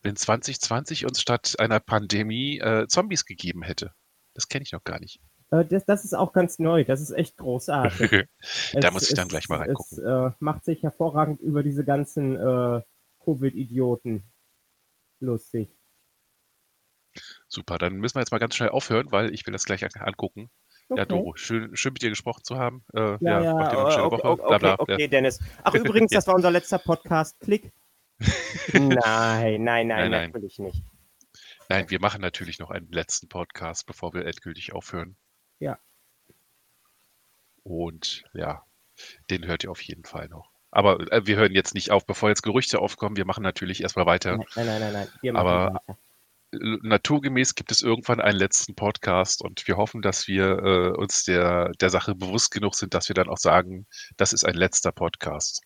wenn 0.03 0.17
2020 0.17 1.05
uns 1.05 1.21
statt 1.21 1.57
einer 1.59 1.81
Pandemie 1.81 2.59
äh, 2.59 2.87
Zombies 2.87 3.25
gegeben 3.25 3.63
hätte. 3.63 3.93
Das 4.35 4.49
kenne 4.49 4.63
ich 4.63 4.73
noch 4.73 4.85
gar 4.85 5.01
nicht. 5.01 5.21
Äh, 5.51 5.65
das, 5.65 5.85
das 5.87 6.05
ist 6.05 6.15
auch 6.15 6.33
ganz 6.33 6.59
neu. 6.59 6.85
Das 6.85 7.01
ist 7.01 7.11
echt 7.11 7.37
großartig. 7.37 8.11
Da 8.75 8.89
Es- 8.89 8.93
muss 8.93 9.09
ich 9.11 9.15
dann 9.15 9.27
es- 9.27 9.31
gleich 9.31 9.49
mal 9.49 9.59
reingucken. 9.59 9.99
Es 9.99 10.05
äh, 10.05 10.31
macht 10.41 10.65
sich 10.65 10.83
hervorragend 10.83 11.41
über 11.41 11.63
diese 11.63 11.85
ganzen 11.85 12.37
äh, 12.37 12.83
Covid-Idioten 13.25 14.23
lustig. 15.21 15.69
Super, 17.49 17.79
dann 17.79 17.95
müssen 17.97 18.17
wir 18.17 18.21
jetzt 18.21 18.31
mal 18.31 18.39
ganz 18.39 18.55
schnell 18.55 18.69
aufhören, 18.69 19.11
weil 19.11 19.33
ich 19.35 19.47
will 19.47 19.53
das 19.53 19.65
gleich 19.65 19.85
an 19.85 19.91
angucken. 20.01 20.51
Ja, 20.91 21.03
Okay. 21.03 21.07
Doro, 21.07 21.35
schön, 21.37 21.77
schön 21.77 21.93
mit 21.93 22.03
dir 22.03 22.11
gesprochen 22.11 22.45
zu 22.45 22.57
haben. 22.59 22.85
Äh, 22.95 23.17
Ja, 23.21 23.43
ja, 23.43 23.55
macht 23.55 23.73
dir 23.73 23.79
eine 23.79 23.91
schöne 23.91 24.05
okay, 24.05 24.17
Woche. 24.19 24.29
okay, 24.31 24.47
Bla, 24.49 24.59
bla, 24.59 24.77
okay, 24.79 25.01
ja. 25.03 25.07
Dennis. 25.09 25.39
Ach, 25.65 25.75
übrigens, 25.75 26.13
das 26.13 26.27
war 26.27 26.35
unser 26.35 26.51
letzter 26.51 26.79
Podcast. 26.79 27.39
Klick. 27.41 27.73
Nein, 28.73 28.93
nein, 28.93 29.65
nein, 29.65 29.87
Nein, 29.87 30.11
nein. 30.11 30.31
natürlich 30.31 30.59
nicht. 30.59 30.83
Nein, 31.69 31.91
wir 31.91 32.01
machen 32.01 32.21
natürlich 32.23 32.59
noch 32.59 32.71
einen 32.71 32.91
letzten 32.91 33.29
Podcast, 33.29 33.87
bevor 33.87 34.15
wir 34.15 34.25
endgültig 34.27 34.73
aufhören. 34.73 35.17
Ja. 35.61 35.79
Und 37.63 38.25
ja, 38.35 38.65
den 39.31 39.47
hört 39.47 39.65
ihr 39.65 39.71
auf 39.71 39.83
jeden 39.83 40.05
Fall 40.05 40.29
noch. 40.29 40.51
Aber 40.71 41.11
äh, 41.13 41.27
wir 41.27 41.37
hören 41.37 41.55
jetzt 41.55 41.75
nicht 41.75 41.91
auf, 41.91 42.07
bevor 42.07 42.29
jetzt 42.29 42.43
Gerüchte 42.43 42.79
aufkommen. 42.79 43.17
Wir 43.17 43.25
machen 43.25 43.43
natürlich 43.43 43.83
erstmal 43.83 44.07
weiter. 44.07 44.37
Nein, 44.37 44.47
nein, 44.67 44.81
nein, 44.81 44.93
nein. 44.93 45.09
Wir 45.23 45.33
machen 45.33 45.47
Aber- 45.47 45.75
weiter. 45.75 45.99
Naturgemäß 46.51 47.57
gibt 47.57 47.71
es 47.73 47.83
irgendwann 47.83 48.23
einen 48.23 48.39
letzten 48.39 48.75
Podcast 48.75 49.43
und 49.43 49.69
wir 49.69 49.77
hoffen, 49.77 50.01
dass 50.01 50.29
wir 50.29 50.59
äh, 50.59 50.89
uns 50.97 51.25
der, 51.25 51.73
der 51.73 51.91
Sache 51.91 52.15
bewusst 52.15 52.53
genug 52.53 52.75
sind, 52.75 52.95
dass 52.95 53.09
wir 53.09 53.15
dann 53.15 53.29
auch 53.29 53.37
sagen, 53.37 53.87
das 54.17 54.33
ist 54.33 54.45
ein 54.45 54.55
letzter 54.55 54.91
Podcast. 54.91 55.61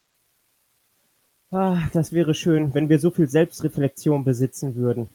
Ah, 1.52 1.78
das 1.92 2.11
wäre 2.11 2.35
schön, 2.35 2.74
wenn 2.74 2.88
wir 2.88 2.98
so 2.98 3.12
viel 3.12 3.28
Selbstreflexion 3.28 4.24
besitzen 4.24 4.74
würden. 4.74 5.09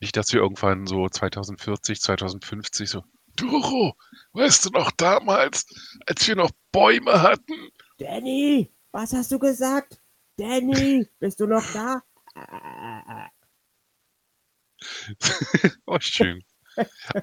Nicht, 0.00 0.16
dass 0.16 0.32
wir 0.32 0.40
irgendwann 0.40 0.86
so 0.86 1.08
2040, 1.08 2.00
2050 2.00 2.88
so, 2.88 3.02
Duro, 3.40 3.96
weißt 4.32 4.66
du 4.66 4.70
noch 4.70 4.90
damals, 4.92 5.66
als 6.06 6.26
wir 6.28 6.36
noch 6.36 6.50
Bäume 6.72 7.22
hatten? 7.22 7.70
Danny, 7.98 8.70
was 8.92 9.12
hast 9.12 9.32
du 9.32 9.38
gesagt? 9.38 10.00
Danny, 10.36 11.08
bist 11.18 11.40
du 11.40 11.46
noch 11.46 11.64
da? 11.72 12.02
Oh, 15.84 15.98
schön. 16.00 16.42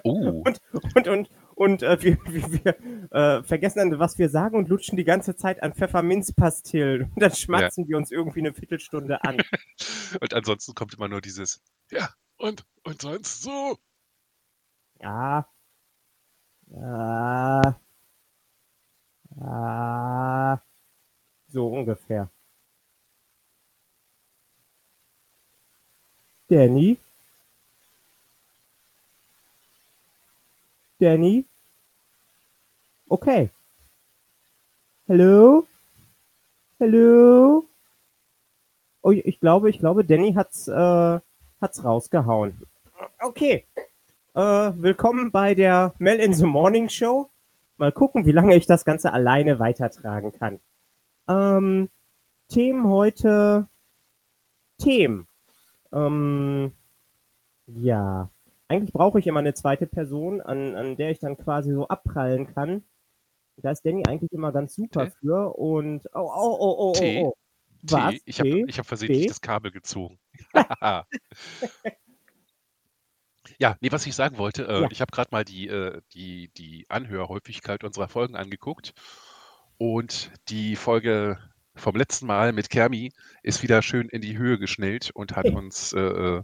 Oh, 0.04 0.44
Und, 0.94 1.08
und, 1.08 1.30
und 1.56 1.82
äh, 1.82 2.00
wir, 2.04 2.18
wir, 2.28 2.64
wir 2.64 3.12
äh, 3.12 3.44
vergessen 3.44 3.80
dann, 3.80 4.00
was 4.00 4.20
wir 4.20 4.30
sagen 4.30 4.58
und 4.58 4.70
lutschen 4.70 4.96
die 4.96 5.04
ganze 5.04 5.36
Zeit 5.36 5.64
an 5.64 5.74
Pfefferminzpastillen. 5.74 7.12
Und 7.16 7.20
dann 7.20 7.34
schmatzen 7.34 7.88
wir 7.88 7.98
uns 7.98 8.12
irgendwie 8.12 8.42
eine 8.42 8.54
Viertelstunde 8.54 9.24
an. 9.24 9.38
und 10.22 10.34
ansonsten 10.36 10.76
kommt 10.76 10.94
immer 10.94 11.08
nur 11.08 11.22
dieses, 11.22 11.64
ja, 11.90 12.10
und, 12.38 12.64
und 12.84 13.02
sonst 13.02 13.42
so. 13.42 13.80
Ja. 15.02 15.48
Ja. 16.72 17.76
Ja. 19.40 20.62
So 21.48 21.68
ungefähr. 21.68 22.30
Danny? 26.50 26.98
Danny? 31.00 31.46
Okay. 33.10 33.50
Hallo? 35.08 35.68
Hallo? 36.80 37.66
Oh, 39.02 39.12
ich 39.12 39.40
glaube, 39.40 39.70
ich 39.70 39.80
glaube, 39.80 40.04
Danny 40.04 40.34
hat's, 40.34 40.68
äh, 40.68 41.20
hat's 41.62 41.84
rausgehauen. 41.84 42.62
Okay. 43.22 43.66
Äh, 44.38 44.72
willkommen 44.76 45.32
bei 45.32 45.56
der 45.56 45.96
Mel 45.98 46.20
in 46.20 46.32
the 46.32 46.46
Morning 46.46 46.90
Show. 46.90 47.32
Mal 47.78 47.92
gucken, 47.92 48.28
wie 48.28 48.32
lange 48.32 48.56
ich 48.56 48.68
das 48.68 48.86
Ganze 48.86 49.12
alleine 49.12 49.58
weitertragen 49.58 50.32
kann. 50.32 50.60
Ähm, 51.28 51.90
Themen 52.48 52.88
heute. 52.88 53.68
Themen. 54.78 55.28
Ähm, 55.92 56.72
ja. 57.66 58.30
Eigentlich 58.68 58.94
brauche 58.94 59.18
ich 59.18 59.26
immer 59.26 59.40
eine 59.40 59.56
zweite 59.56 59.88
Person, 59.88 60.40
an, 60.40 60.76
an 60.76 60.98
der 60.98 61.10
ich 61.10 61.18
dann 61.18 61.36
quasi 61.36 61.74
so 61.74 61.88
abprallen 61.88 62.46
kann. 62.54 62.84
Da 63.56 63.72
ist 63.72 63.84
Danny 63.88 64.04
eigentlich 64.08 64.34
immer 64.34 64.52
ganz 64.52 64.76
super 64.76 65.06
Tee? 65.06 65.14
für. 65.20 65.58
Und. 65.58 66.06
Oh, 66.14 66.30
oh, 66.32 66.58
oh, 66.60 66.76
oh, 66.78 66.90
oh, 66.90 66.94
Tee? 66.94 67.24
oh. 67.24 67.34
Was? 67.82 68.12
Tee, 68.12 68.22
ich 68.26 68.40
habe 68.40 68.50
ich 68.68 68.78
hab 68.78 68.86
versehentlich 68.86 69.30
das 69.30 69.42
Kabel 69.42 69.72
gezogen. 69.72 70.20
ja, 73.60 73.76
nee, 73.82 73.92
was 73.92 74.06
ich 74.06 74.16
sagen 74.16 74.38
wollte, 74.38 74.68
äh, 74.68 74.82
Ja. 74.82 74.88
ich 74.92 75.02
habe 75.02 75.12
gerade 75.12 75.30
mal 75.32 75.44
die, 75.44 75.68
äh, 75.68 76.02
die, 76.14 76.50
die 76.58 76.86
Anhörhäufigkeit 76.90 77.84
unserer 77.84 78.08
Folgen 78.08 78.36
angeguckt 78.36 78.94
und 79.78 80.32
die 80.50 80.76
Folge 80.76 81.38
vom 81.76 81.96
letzten 81.96 82.26
Mal 82.28 82.54
mit 82.54 82.70
Kermi 82.70 83.12
ist 83.44 83.62
wieder 83.64 83.82
schön 83.82 84.10
in 84.10 84.22
die 84.22 84.38
Höhe 84.38 84.58
geschnellt 84.58 85.12
und 85.14 85.36
hat 85.36 85.46
Hey. 85.46 85.54
uns 85.56 85.94
äh, 85.94 86.00
äh, 86.00 86.44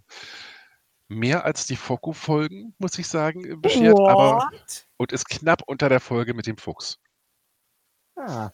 mehr 1.07 1.45
als 1.45 1.65
die 1.65 1.75
Foko-Folgen, 1.75 2.73
muss 2.79 2.97
ich 2.97 3.07
sagen, 3.07 3.59
beschert, 3.61 3.99
aber 3.99 4.37
What? 4.37 4.87
und 4.97 5.11
ist 5.11 5.27
knapp 5.29 5.61
unter 5.67 5.89
der 5.89 5.99
Folge 5.99 6.33
mit 6.33 6.47
dem 6.47 6.57
Fuchs. 6.57 6.99
Ah, 8.15 8.51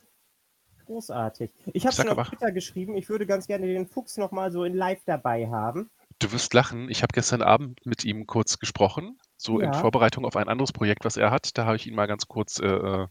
großartig. 0.85 1.51
Ich 1.73 1.85
habe 1.85 1.95
Sag 1.95 2.07
schon 2.07 2.17
auf 2.17 2.27
Twitter 2.29 2.51
geschrieben, 2.51 2.95
ich 2.95 3.09
würde 3.09 3.25
ganz 3.25 3.47
gerne 3.47 3.67
den 3.67 3.87
Fuchs 3.87 4.17
nochmal 4.17 4.51
so 4.51 4.63
in 4.63 4.73
live 4.73 5.01
dabei 5.05 5.47
haben. 5.47 5.89
Du 6.19 6.31
wirst 6.33 6.53
lachen. 6.53 6.89
Ich 6.89 7.01
habe 7.01 7.13
gestern 7.13 7.41
Abend 7.41 7.85
mit 7.85 8.03
ihm 8.03 8.27
kurz 8.27 8.59
gesprochen, 8.59 9.17
so 9.37 9.59
in 9.59 9.71
Ja. 9.71 9.79
Vorbereitung 9.79 10.25
auf 10.25 10.35
ein 10.35 10.49
anderes 10.49 10.73
Projekt, 10.73 11.05
was 11.05 11.15
er 11.17 11.31
hat. 11.31 11.57
Da 11.57 11.65
habe 11.65 11.77
ich 11.77 11.87
ihn 11.87 11.95
mal 11.95 12.07
ganz 12.07 12.27
kurz 12.27 12.59
äh, 12.59 12.67
äh, 12.67 13.07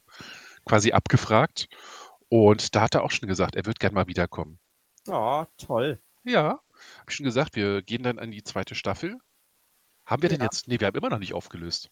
quasi 0.66 0.92
abgefragt. 0.92 1.68
Und 2.28 2.74
da 2.74 2.82
hat 2.82 2.94
er 2.94 3.02
auch 3.02 3.10
schon 3.10 3.28
gesagt, 3.28 3.56
er 3.56 3.64
wird 3.64 3.80
gern 3.80 3.94
mal 3.94 4.06
wiederkommen. 4.06 4.58
Oh, 5.06 5.46
toll. 5.56 6.02
Ja, 6.24 6.60
habe 6.98 7.08
ich 7.08 7.16
schon 7.16 7.24
gesagt, 7.24 7.56
wir 7.56 7.80
gehen 7.80 8.02
dann 8.02 8.18
an 8.18 8.30
die 8.30 8.42
zweite 8.42 8.74
Staffel. 8.74 9.18
Haben 10.04 10.20
wir 10.22 10.28
denn 10.28 10.40
Ja. 10.40 10.44
jetzt? 10.44 10.68
Nee, 10.68 10.78
wir 10.78 10.86
haben 10.86 10.96
immer 10.96 11.08
noch 11.08 11.18
nicht 11.18 11.32
aufgelöst. 11.32 11.90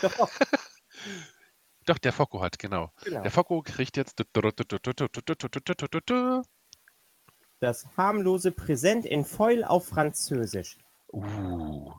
Doch, 0.00 0.30
doch, 1.84 1.98
der 1.98 2.12
Focko 2.12 2.40
hat, 2.40 2.58
genau. 2.58 2.92
genau. 3.04 3.22
Der 3.22 3.30
Focko 3.30 3.62
kriegt 3.62 3.96
jetzt 3.96 4.20
Das 7.62 7.86
harmlose 7.96 8.50
Präsent 8.50 9.06
in 9.06 9.24
Foil 9.24 9.62
auf 9.62 9.86
Französisch. 9.86 10.76
Uh, 11.12 11.92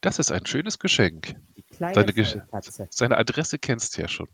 das 0.00 0.18
ist 0.18 0.32
ein 0.32 0.44
schönes 0.46 0.80
Geschenk. 0.80 1.36
Die 1.56 1.62
kleine 1.62 1.94
Seine 1.94 2.10
Gesch- 2.10 2.50
Katze. 2.50 2.88
Seine 2.90 3.18
Adresse 3.18 3.60
kennst 3.60 3.96
du 3.96 4.02
ja 4.02 4.08
schon. 4.08 4.26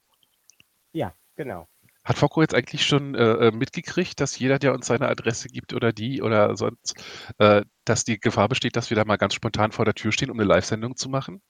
Ja, 0.92 1.14
genau. 1.36 1.68
Hat 2.04 2.16
Focko 2.16 2.40
jetzt 2.40 2.54
eigentlich 2.54 2.86
schon 2.86 3.14
äh, 3.16 3.48
äh, 3.48 3.50
mitgekriegt, 3.50 4.18
dass 4.18 4.38
jeder, 4.38 4.58
der 4.58 4.72
uns 4.72 4.86
seine 4.86 5.08
Adresse 5.08 5.48
gibt 5.48 5.74
oder 5.74 5.92
die 5.92 6.22
oder 6.22 6.56
sonst, 6.56 6.94
äh, 7.36 7.66
dass 7.84 8.04
die 8.04 8.18
Gefahr 8.18 8.48
besteht, 8.48 8.76
dass 8.76 8.88
wir 8.88 8.96
da 8.96 9.04
mal 9.04 9.18
ganz 9.18 9.34
spontan 9.34 9.72
vor 9.72 9.84
der 9.84 9.92
Tür 9.92 10.12
stehen, 10.12 10.30
um 10.30 10.40
eine 10.40 10.48
Live-Sendung 10.48 10.96
zu 10.96 11.10
machen? 11.10 11.42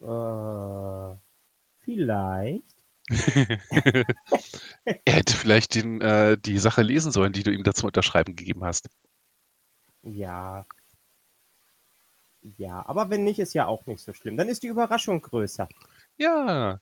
Äh, 0.00 1.16
vielleicht. 1.84 2.64
er 4.84 5.12
hätte 5.12 5.36
vielleicht 5.36 5.74
den, 5.74 6.00
äh, 6.00 6.38
die 6.38 6.58
Sache 6.58 6.82
lesen 6.82 7.12
sollen, 7.12 7.32
die 7.32 7.42
du 7.42 7.50
ihm 7.50 7.62
dazu 7.62 7.86
unterschreiben 7.86 8.36
gegeben 8.36 8.64
hast. 8.64 8.88
Ja. 10.02 10.66
Ja, 12.56 12.86
aber 12.86 13.10
wenn 13.10 13.24
nicht, 13.24 13.38
ist 13.38 13.54
ja 13.54 13.66
auch 13.66 13.86
nicht 13.86 14.02
so 14.02 14.12
schlimm. 14.12 14.36
Dann 14.36 14.48
ist 14.48 14.62
die 14.62 14.68
Überraschung 14.68 15.20
größer. 15.20 15.68
Ja, 16.16 16.80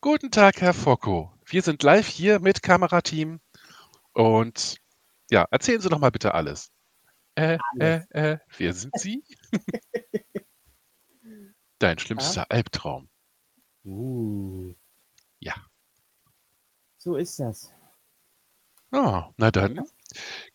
guten 0.00 0.30
Tag, 0.30 0.60
Herr 0.60 0.74
Focko. 0.74 1.32
Wir 1.44 1.62
sind 1.62 1.82
live 1.82 2.06
hier 2.06 2.38
mit 2.38 2.62
Kamerateam 2.62 3.40
und 4.12 4.76
ja, 5.30 5.46
erzählen 5.50 5.80
Sie 5.80 5.88
doch 5.88 5.98
mal 5.98 6.10
bitte 6.10 6.34
alles. 6.34 6.70
Äh, 7.36 7.58
Alles. 7.72 8.06
äh, 8.10 8.32
äh, 8.32 8.38
wer 8.58 8.74
sind 8.74 8.98
Sie? 8.98 9.24
Dein 11.78 11.98
schlimmster 11.98 12.50
Albtraum. 12.50 13.08
Uh. 13.84 14.74
Ja. 15.38 15.54
So 17.02 17.16
ist 17.16 17.40
das. 17.40 17.72
Ah, 18.92 19.30
na 19.38 19.50
dann. 19.50 19.80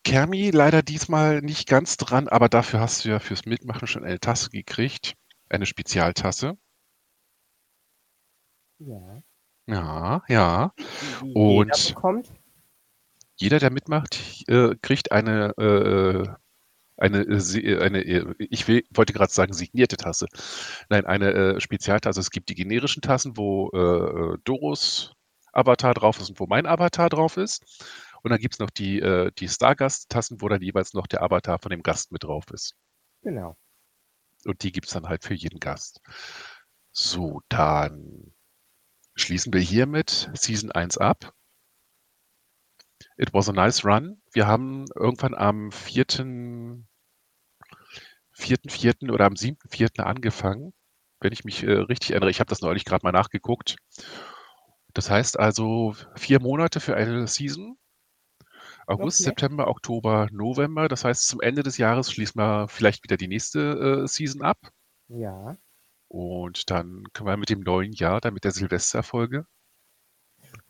Kermi 0.04 0.52
leider 0.52 0.84
diesmal 0.84 1.42
nicht 1.42 1.68
ganz 1.68 1.98
dran, 1.98 2.28
aber 2.28 2.50
dafür 2.50 2.82
hast 2.82 3.04
du 3.04 3.10
ja 3.10 3.18
fürs 3.20 3.48
Mitmachen 3.48 3.88
schon 3.88 4.04
eine 4.04 4.20
Tasse 4.20 4.52
gekriegt. 4.52 5.16
Eine 5.50 5.66
Spezialtasse. 5.66 6.56
Ja. 8.78 9.24
Ja, 9.66 10.22
ja. 10.28 10.74
Die, 11.24 11.34
Und- 11.34 11.76
jeder 11.76 11.96
bekommt. 11.96 12.32
Jeder, 13.38 13.58
der 13.58 13.72
mitmacht, 13.72 14.44
äh, 14.48 14.76
kriegt 14.84 15.12
eine, 15.12 15.50
äh, 15.58 16.28
eine, 16.98 17.22
äh, 17.24 17.80
eine 17.82 18.02
ich 18.38 18.68
will, 18.68 18.84
wollte 18.94 19.14
gerade 19.14 19.34
sagen 19.34 19.54
signierte 19.54 19.98
Tasse. 19.98 20.28
Nein, 20.90 21.08
eine 21.08 21.60
Spezialtasse. 21.60 22.20
Es 22.20 22.30
gibt 22.30 22.50
die 22.50 22.56
generischen 22.56 23.02
Tassen, 23.02 23.36
wo 23.36 23.72
Doros 24.44 25.15
Avatar 25.56 25.94
drauf 25.94 26.20
ist 26.20 26.30
und 26.30 26.40
wo 26.40 26.48
mein 26.48 26.66
Avatar 26.66 27.10
drauf 27.10 27.38
ist. 27.38 27.64
Und 28.22 28.32
dann 28.32 28.40
gibt 28.40 28.56
es 28.56 28.60
noch 28.60 28.70
die, 28.70 29.00
äh, 29.00 29.32
die 29.38 29.48
Stargast-Tassen, 29.48 30.42
wo 30.42 30.50
dann 30.50 30.62
jeweils 30.62 30.94
noch 30.94 31.08
der 31.08 31.22
Avatar 31.22 31.60
von 31.60 31.70
dem 31.70 31.84
Gast 31.84 32.12
mit 32.12 32.24
drauf 32.24 32.46
ist. 32.52 32.76
Genau. 33.22 33.56
Und 34.46 34.64
die 34.64 34.72
gibt 34.72 34.88
es 34.88 34.94
dann 34.94 35.08
halt 35.08 35.24
für 35.24 35.34
jeden 35.34 35.60
Gast. 35.60 36.02
So, 36.92 37.42
dann 37.50 38.34
schließen 39.16 39.54
wir 39.54 39.62
hiermit 39.62 40.30
Season 40.34 40.72
1 40.72 40.98
ab. 40.98 41.34
It 43.18 43.34
was 43.34 43.50
a 43.50 43.54
nice 43.54 43.86
run. 43.86 44.22
Wir 44.34 44.48
haben 44.48 44.86
irgendwann 44.96 45.36
am 45.36 45.72
4. 45.72 46.06
4.4. 48.38 49.12
oder 49.12 49.26
am 49.26 49.34
7.4. 49.34 50.02
angefangen, 50.02 50.74
wenn 51.20 51.32
ich 51.32 51.46
mich 51.46 51.64
äh, 51.64 51.72
richtig 51.72 52.12
erinnere. 52.12 52.30
Ich 52.30 52.40
habe 52.40 52.50
das 52.50 52.62
neulich 52.62 52.86
gerade 52.86 53.06
mal 53.06 53.12
nachgeguckt. 53.12 53.78
Das 54.96 55.10
heißt 55.10 55.38
also 55.38 55.94
vier 56.16 56.40
Monate 56.42 56.80
für 56.80 56.96
eine 56.96 57.28
Season. 57.28 57.78
August, 58.88 59.20
Okay. 59.20 59.30
September, 59.30 59.68
Oktober, 59.68 60.28
November. 60.32 60.88
Das 60.88 61.04
heißt, 61.04 61.28
zum 61.28 61.42
Ende 61.42 61.64
des 61.64 61.78
Jahres 61.78 62.12
schließen 62.12 62.40
wir 62.40 62.68
vielleicht 62.68 63.04
wieder 63.04 63.18
die 63.18 63.28
nächste 63.28 64.04
äh, 64.04 64.08
Season 64.08 64.42
ab. 64.42 64.58
Ja. 65.10 65.58
Und 66.08 66.70
dann 66.70 67.04
können 67.14 67.28
wir 67.28 67.38
mit 67.38 67.50
dem 67.50 67.60
neuen 67.62 67.92
Jahr, 67.92 68.22
dann 68.22 68.34
mit 68.34 68.44
der 68.44 68.52
Silvesterfolge, 68.52 69.46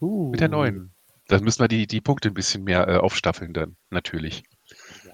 Uh. 0.02 0.32
mit 0.32 0.40
der 0.40 0.50
neuen. 0.50 0.96
Dann 1.28 1.44
müssen 1.44 1.60
wir 1.60 1.68
die, 1.68 1.88
die 1.88 2.02
Punkte 2.02 2.30
ein 2.30 2.34
bisschen 2.34 2.64
mehr 2.64 2.88
äh, 2.88 2.98
aufstaffeln 2.98 3.54
dann, 3.54 3.78
natürlich. 3.90 4.44
Ja. 5.04 5.14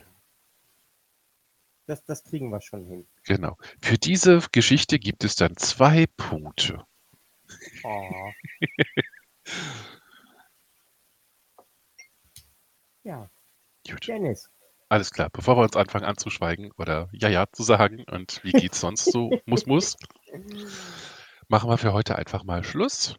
Das, 1.88 2.04
das 2.06 2.24
kriegen 2.24 2.50
wir 2.50 2.62
schon 2.62 2.86
hin. 2.86 3.08
Genau. 3.26 3.58
Für 3.82 3.98
diese 3.98 4.40
Geschichte 4.52 5.00
gibt 5.00 5.24
es 5.24 5.36
dann 5.36 5.58
zwei 5.58 6.06
Punkte. 6.16 6.86
Oh. 7.84 8.32
ja, 13.04 13.30
Gut. 13.88 14.08
Dennis. 14.08 14.50
Alles 14.90 15.12
klar. 15.12 15.30
Bevor 15.32 15.58
wir 15.58 15.64
uns 15.64 15.76
anfangen 15.76 16.06
anzuschweigen 16.06 16.72
oder 16.78 17.10
ja, 17.14 17.30
ja 17.30 17.46
zu 17.52 17.64
sagen 17.64 18.04
und 18.12 18.44
wie 18.44 18.52
geht's 18.52 18.82
sonst 18.82 19.06
so, 19.06 19.30
muss, 19.46 19.66
muss, 19.66 19.96
machen 21.48 21.70
wir 21.70 21.78
für 21.78 21.94
heute 21.94 22.18
einfach 22.18 22.44
mal 22.44 22.64
Schluss. 22.64 23.16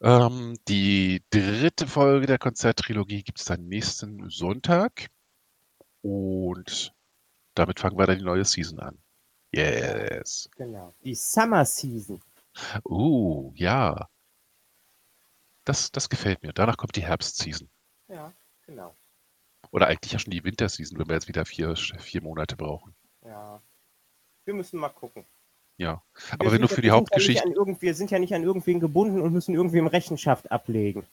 Ähm, 0.00 0.58
die 0.68 1.22
dritte 1.30 1.86
Folge 1.86 2.26
der 2.26 2.38
Konzerttrilogie 2.38 3.22
gibt 3.22 3.38
es 3.38 3.44
dann 3.44 3.66
nächsten 3.66 4.28
Sonntag. 4.28 5.06
Und 6.02 6.92
damit 7.54 7.80
fangen 7.80 7.98
wir 7.98 8.06
dann 8.06 8.18
die 8.18 8.24
neue 8.24 8.44
Season 8.44 8.78
an. 8.80 8.98
Yes. 9.52 10.50
Genau. 10.56 10.94
Die 11.02 11.14
Summer 11.14 11.64
Season. 11.64 12.20
Uh, 12.84 13.52
ja. 13.54 14.08
Das, 15.64 15.90
das 15.90 16.08
gefällt 16.08 16.42
mir. 16.42 16.52
Danach 16.52 16.76
kommt 16.76 16.96
die 16.96 17.04
Herbstseason. 17.04 17.68
Ja, 18.08 18.32
genau. 18.66 18.96
Oder 19.72 19.88
eigentlich 19.88 20.12
ja 20.12 20.18
schon 20.18 20.30
die 20.30 20.44
Winterseason, 20.44 20.98
wenn 20.98 21.08
wir 21.08 21.14
jetzt 21.14 21.28
wieder 21.28 21.44
vier, 21.44 21.74
vier 21.76 22.22
Monate 22.22 22.56
brauchen. 22.56 22.94
Ja. 23.24 23.60
Wir 24.44 24.54
müssen 24.54 24.78
mal 24.78 24.90
gucken. 24.90 25.24
Ja. 25.76 26.02
Wir 26.14 26.32
Aber 26.40 26.52
wenn 26.52 26.62
ja- 26.62 26.68
für 26.68 26.82
die 26.82 26.88
ja 26.88 26.94
Hauptgeschichte. 26.94 27.48
irgend- 27.48 27.82
Wir 27.82 27.94
sind 27.94 28.10
ja 28.10 28.18
nicht 28.18 28.32
an 28.34 28.44
irgendwen 28.44 28.80
gebunden 28.80 29.20
und 29.20 29.32
müssen 29.32 29.54
irgendwem 29.54 29.86
Rechenschaft 29.88 30.50
ablegen. 30.52 31.04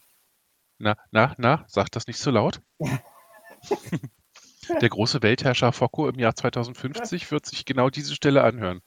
Na, 0.77 0.95
na, 1.12 1.34
na, 1.38 1.65
sag 1.67 1.89
das 1.91 2.08
nicht 2.08 2.19
so 2.19 2.29
laut. 2.32 2.62
Der 4.82 4.89
große 4.89 5.21
Weltherrscher 5.21 5.73
Focko 5.73 6.08
im 6.08 6.19
Jahr 6.19 6.36
2050 6.36 7.32
wird 7.32 7.45
sich 7.45 7.65
genau 7.65 7.89
diese 7.89 8.15
Stelle 8.15 8.43
anhören. 8.43 8.82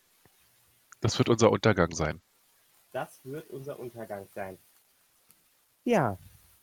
Das 1.00 1.18
wird 1.18 1.28
unser 1.28 1.50
Untergang 1.50 1.92
sein. 1.92 2.22
Das 2.96 3.22
wird 3.26 3.50
unser 3.50 3.78
Untergang 3.78 4.26
sein. 4.28 4.56
Ja, 5.84 6.16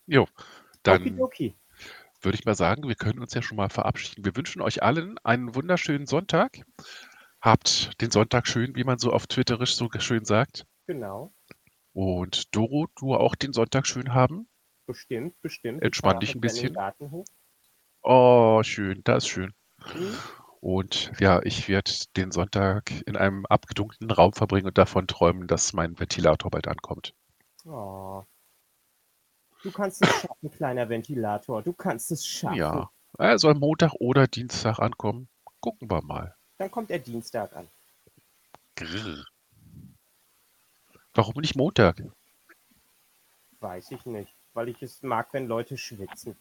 Jo, 0.07 0.27
dann 0.81 1.03
okidoki. 1.03 1.55
würde 2.23 2.39
ich 2.39 2.43
mal 2.43 2.55
sagen, 2.55 2.87
wir 2.87 2.95
können 2.95 3.19
uns 3.19 3.35
ja 3.35 3.43
schon 3.43 3.55
mal 3.55 3.69
verabschieden. 3.69 4.25
Wir 4.25 4.35
wünschen 4.35 4.59
euch 4.63 4.81
allen 4.81 5.19
einen 5.19 5.53
wunderschönen 5.53 6.07
Sonntag. 6.07 6.65
Habt 7.39 8.01
den 8.01 8.09
Sonntag 8.09 8.47
schön, 8.47 8.75
wie 8.75 8.83
man 8.83 8.97
so 8.97 9.13
auf 9.13 9.27
Twitterisch 9.27 9.75
so 9.75 9.89
schön 9.99 10.25
sagt. 10.25 10.65
Genau. 10.87 11.35
Und 11.93 12.55
Doro, 12.55 12.87
du 12.95 13.13
auch 13.13 13.35
den 13.35 13.53
Sonntag 13.53 13.85
schön 13.85 14.15
haben. 14.15 14.49
Bestimmt, 14.87 15.39
bestimmt. 15.43 15.83
Entspann 15.83 16.15
Ich 16.15 16.29
dich 16.29 16.35
ein 16.35 16.41
bisschen. 16.41 16.75
Oh, 18.01 18.63
schön, 18.63 19.03
das 19.03 19.25
ist 19.25 19.29
schön. 19.29 19.53
Hm? 19.83 20.17
Und 20.63 21.12
ja, 21.19 21.41
ich 21.43 21.67
werde 21.67 21.91
den 22.15 22.32
Sonntag 22.32 22.89
in 23.06 23.17
einem 23.17 23.45
abgedunkelten 23.47 24.10
Raum 24.10 24.32
verbringen 24.32 24.67
und 24.67 24.78
davon 24.78 25.08
träumen, 25.08 25.45
dass 25.45 25.73
mein 25.73 25.99
Ventilator 25.99 26.49
bald 26.49 26.69
ankommt. 26.69 27.13
Oh. 27.65 28.23
Du 29.62 29.71
kannst 29.73 30.02
es 30.02 30.21
schaffen, 30.21 30.52
kleiner 30.52 30.88
Ventilator. 30.88 31.62
Du 31.63 31.73
kannst 31.73 32.12
es 32.12 32.26
schaffen. 32.26 32.56
Ja, 32.56 32.89
er 33.17 33.39
soll 33.39 33.56
Montag 33.56 33.91
oder 33.99 34.26
Dienstag 34.26 34.80
ankommen. 34.80 35.28
Gucken 35.60 35.91
wir 35.91 36.02
mal. 36.02 36.34
Dann 36.60 36.71
kommt 36.71 36.91
er 36.91 36.99
Dienstag 36.99 37.54
an. 37.54 37.67
Grrr. 38.78 39.26
Warum 41.13 41.41
nicht 41.41 41.58
Montag? 41.58 42.02
Weiß 43.60 43.91
ich 43.91 44.06
nicht, 44.06 44.34
weil 44.54 44.69
ich 44.69 44.82
es 44.82 45.04
mag, 45.04 45.28
wenn 45.34 45.45
Leute 45.45 45.78
schwitzen. 45.78 46.38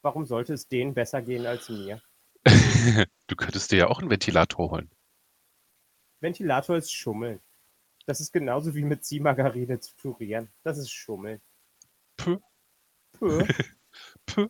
Warum 0.00 0.26
sollte 0.26 0.52
es 0.52 0.68
denen 0.68 0.94
besser 0.94 1.22
gehen 1.22 1.44
als 1.44 1.68
mir? 1.68 2.00
Du 3.26 3.36
könntest 3.36 3.72
dir 3.72 3.78
ja 3.78 3.86
auch 3.88 4.00
einen 4.00 4.10
Ventilator 4.10 4.70
holen. 4.70 4.90
Ventilator 6.20 6.76
ist 6.76 6.92
Schummeln. 6.92 7.40
Das 8.06 8.20
ist 8.20 8.32
genauso 8.32 8.74
wie 8.74 8.84
mit 8.84 9.04
Ziehmargarine 9.04 9.80
zu 9.80 9.96
turieren. 9.96 10.52
Das 10.62 10.76
ist 10.76 10.90
Schummeln. 10.90 11.40
Puh, 12.16 12.38
Puh. 13.18 13.46
puh. 14.26 14.48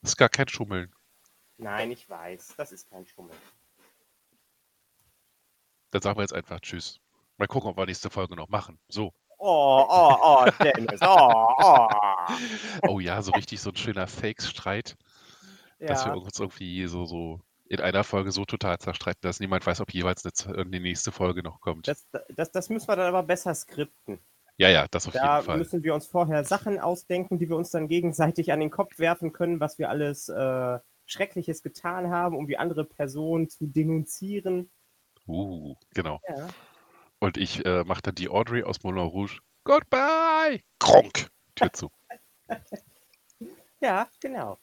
Das 0.00 0.12
ist 0.12 0.16
gar 0.16 0.28
kein 0.28 0.48
Schummeln. 0.48 0.92
Nein, 1.58 1.90
ich 1.90 2.08
weiß. 2.08 2.54
Das 2.56 2.72
ist 2.72 2.88
kein 2.88 3.06
Schummeln. 3.06 3.38
Dann 5.90 6.02
sagen 6.02 6.18
wir 6.18 6.22
jetzt 6.22 6.34
einfach 6.34 6.60
Tschüss. 6.60 7.00
Mal 7.36 7.48
gucken, 7.48 7.70
ob 7.70 7.76
wir 7.76 7.86
nächste 7.86 8.10
Folge 8.10 8.36
noch 8.36 8.48
machen. 8.48 8.78
So. 8.88 9.12
Oh, 9.38 9.84
oh, 9.88 10.16
oh, 10.20 10.50
Dennis. 10.62 11.00
Oh, 11.02 11.48
oh. 11.58 11.88
Oh 12.88 13.00
ja, 13.00 13.20
so 13.22 13.32
richtig 13.32 13.60
so 13.60 13.70
ein 13.70 13.76
schöner 13.76 14.06
Fake-Streit, 15.78 15.90
dass 15.90 16.04
wir 16.06 16.14
Ja, 16.14 16.22
uns 16.22 16.38
irgendwie 16.40 16.86
so, 16.86 17.04
so 17.06 17.40
in 17.68 17.80
einer 17.80 18.04
Folge 18.04 18.32
so 18.32 18.44
total 18.44 18.78
zerstreiten, 18.78 19.20
dass 19.22 19.40
niemand 19.40 19.66
weiß, 19.66 19.80
ob 19.80 19.92
jeweils 19.92 20.24
eine, 20.46 20.58
eine 20.58 20.80
nächste 20.80 21.12
Folge 21.12 21.42
noch 21.42 21.60
kommt. 21.60 21.86
das, 21.86 22.06
das, 22.28 22.50
das 22.52 22.68
müssen 22.70 22.88
wir 22.88 22.96
dann 22.96 23.06
aber 23.14 23.22
besser 23.22 23.54
skripten. 23.54 24.18
Ja, 24.58 24.68
ja, 24.70 24.86
das 24.90 25.06
auf 25.08 25.14
Da 25.14 25.22
jeden 25.22 25.40
Fall. 25.40 25.58
müssen 25.58 25.82
wir 25.82 25.94
uns 25.94 26.06
vorher 26.06 26.44
Sachen 26.44 26.78
ausdenken, 26.78 27.38
die 27.38 27.48
wir 27.48 27.56
uns 27.56 27.70
dann 27.70 27.88
gegenseitig 27.88 28.52
an 28.52 28.60
den 28.60 28.70
Kopf 28.70 28.98
werfen 28.98 29.32
können, 29.32 29.60
was 29.60 29.78
wir 29.78 29.88
alles 29.90 30.28
äh, 30.28 30.78
Schreckliches 31.06 31.62
getan 31.62 32.10
haben, 32.10 32.36
um 32.36 32.46
die 32.46 32.58
andere 32.58 32.84
Person 32.84 33.48
zu 33.48 33.66
denunzieren. 33.66 34.70
Uh, 35.28 35.74
genau. 35.94 36.20
Ja. 36.28 36.54
Und 37.20 37.36
ich 37.36 37.64
äh, 37.66 37.84
mache 37.84 38.02
dann 38.02 38.14
die 38.14 38.28
Audrey 38.30 38.62
aus 38.64 38.82
Moulin 38.82 39.06
Rouge. 39.06 39.40
Goodbye! 39.64 40.62
Kronk! 40.78 41.30
Tür 41.54 41.72
zu. 41.72 41.90
Ja, 43.80 44.08
genau. 44.20 44.58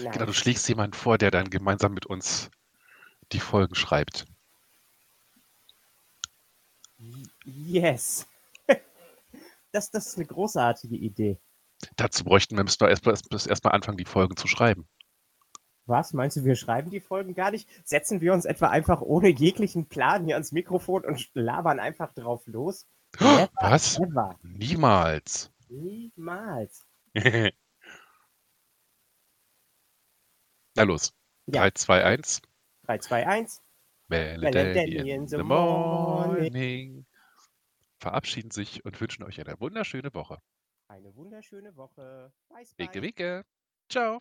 Nein. 0.00 0.12
Genau, 0.12 0.26
du 0.26 0.32
schlägst 0.32 0.68
jemanden 0.68 0.94
vor, 0.94 1.18
der 1.18 1.30
dann 1.30 1.50
gemeinsam 1.50 1.94
mit 1.94 2.06
uns 2.06 2.50
die 3.32 3.40
Folgen 3.40 3.74
schreibt. 3.74 4.26
Yes. 7.44 8.26
Das, 9.70 9.90
das 9.90 10.06
ist 10.06 10.16
eine 10.16 10.24
großartige 10.24 10.96
Idee. 10.96 11.38
Dazu 11.96 12.24
bräuchten 12.24 12.56
wir, 12.56 12.64
müssten 12.64 12.86
wir 12.86 12.88
erstmal 12.88 13.14
erst, 13.14 13.46
erst 13.46 13.66
anfangen, 13.66 13.98
die 13.98 14.06
Folgen 14.06 14.34
zu 14.34 14.48
schreiben. 14.48 14.88
Was? 15.84 16.14
Meinst 16.14 16.38
du, 16.38 16.44
wir 16.44 16.56
schreiben 16.56 16.90
die 16.90 17.00
Folgen 17.00 17.34
gar 17.34 17.50
nicht? 17.50 17.68
Setzen 17.86 18.22
wir 18.22 18.32
uns 18.32 18.46
etwa 18.46 18.68
einfach 18.68 19.02
ohne 19.02 19.28
jeglichen 19.28 19.86
Plan 19.86 20.24
hier 20.24 20.36
ans 20.36 20.52
Mikrofon 20.52 21.04
und 21.04 21.30
labern 21.34 21.80
einfach 21.80 22.14
drauf 22.14 22.46
los? 22.46 22.86
Never 23.20 23.50
Was? 23.60 23.98
ever. 23.98 24.38
Niemals. 24.42 25.50
Niemals. 25.68 26.86
Na 30.78 30.84
los. 30.84 31.12
Ja. 31.46 31.62
3, 31.62 31.74
2, 31.74 32.04
1. 32.04 32.42
3, 32.86 32.98
2, 32.98 33.26
1. 33.26 33.62
Melody 34.08 35.10
in 35.10 35.26
the 35.26 35.38
morning. 35.38 37.04
Verabschieden 38.00 38.50
sich 38.52 38.84
und 38.84 39.00
wünschen 39.00 39.24
euch 39.24 39.40
eine 39.40 39.58
wunderschöne 39.60 40.14
Woche. 40.14 40.38
Eine 40.86 41.14
wunderschöne 41.16 41.74
Woche. 41.76 42.32
Bye, 42.48 42.64
bye. 42.64 42.86
Winke, 42.86 43.02
winke. 43.02 43.44
Ciao. 43.90 44.16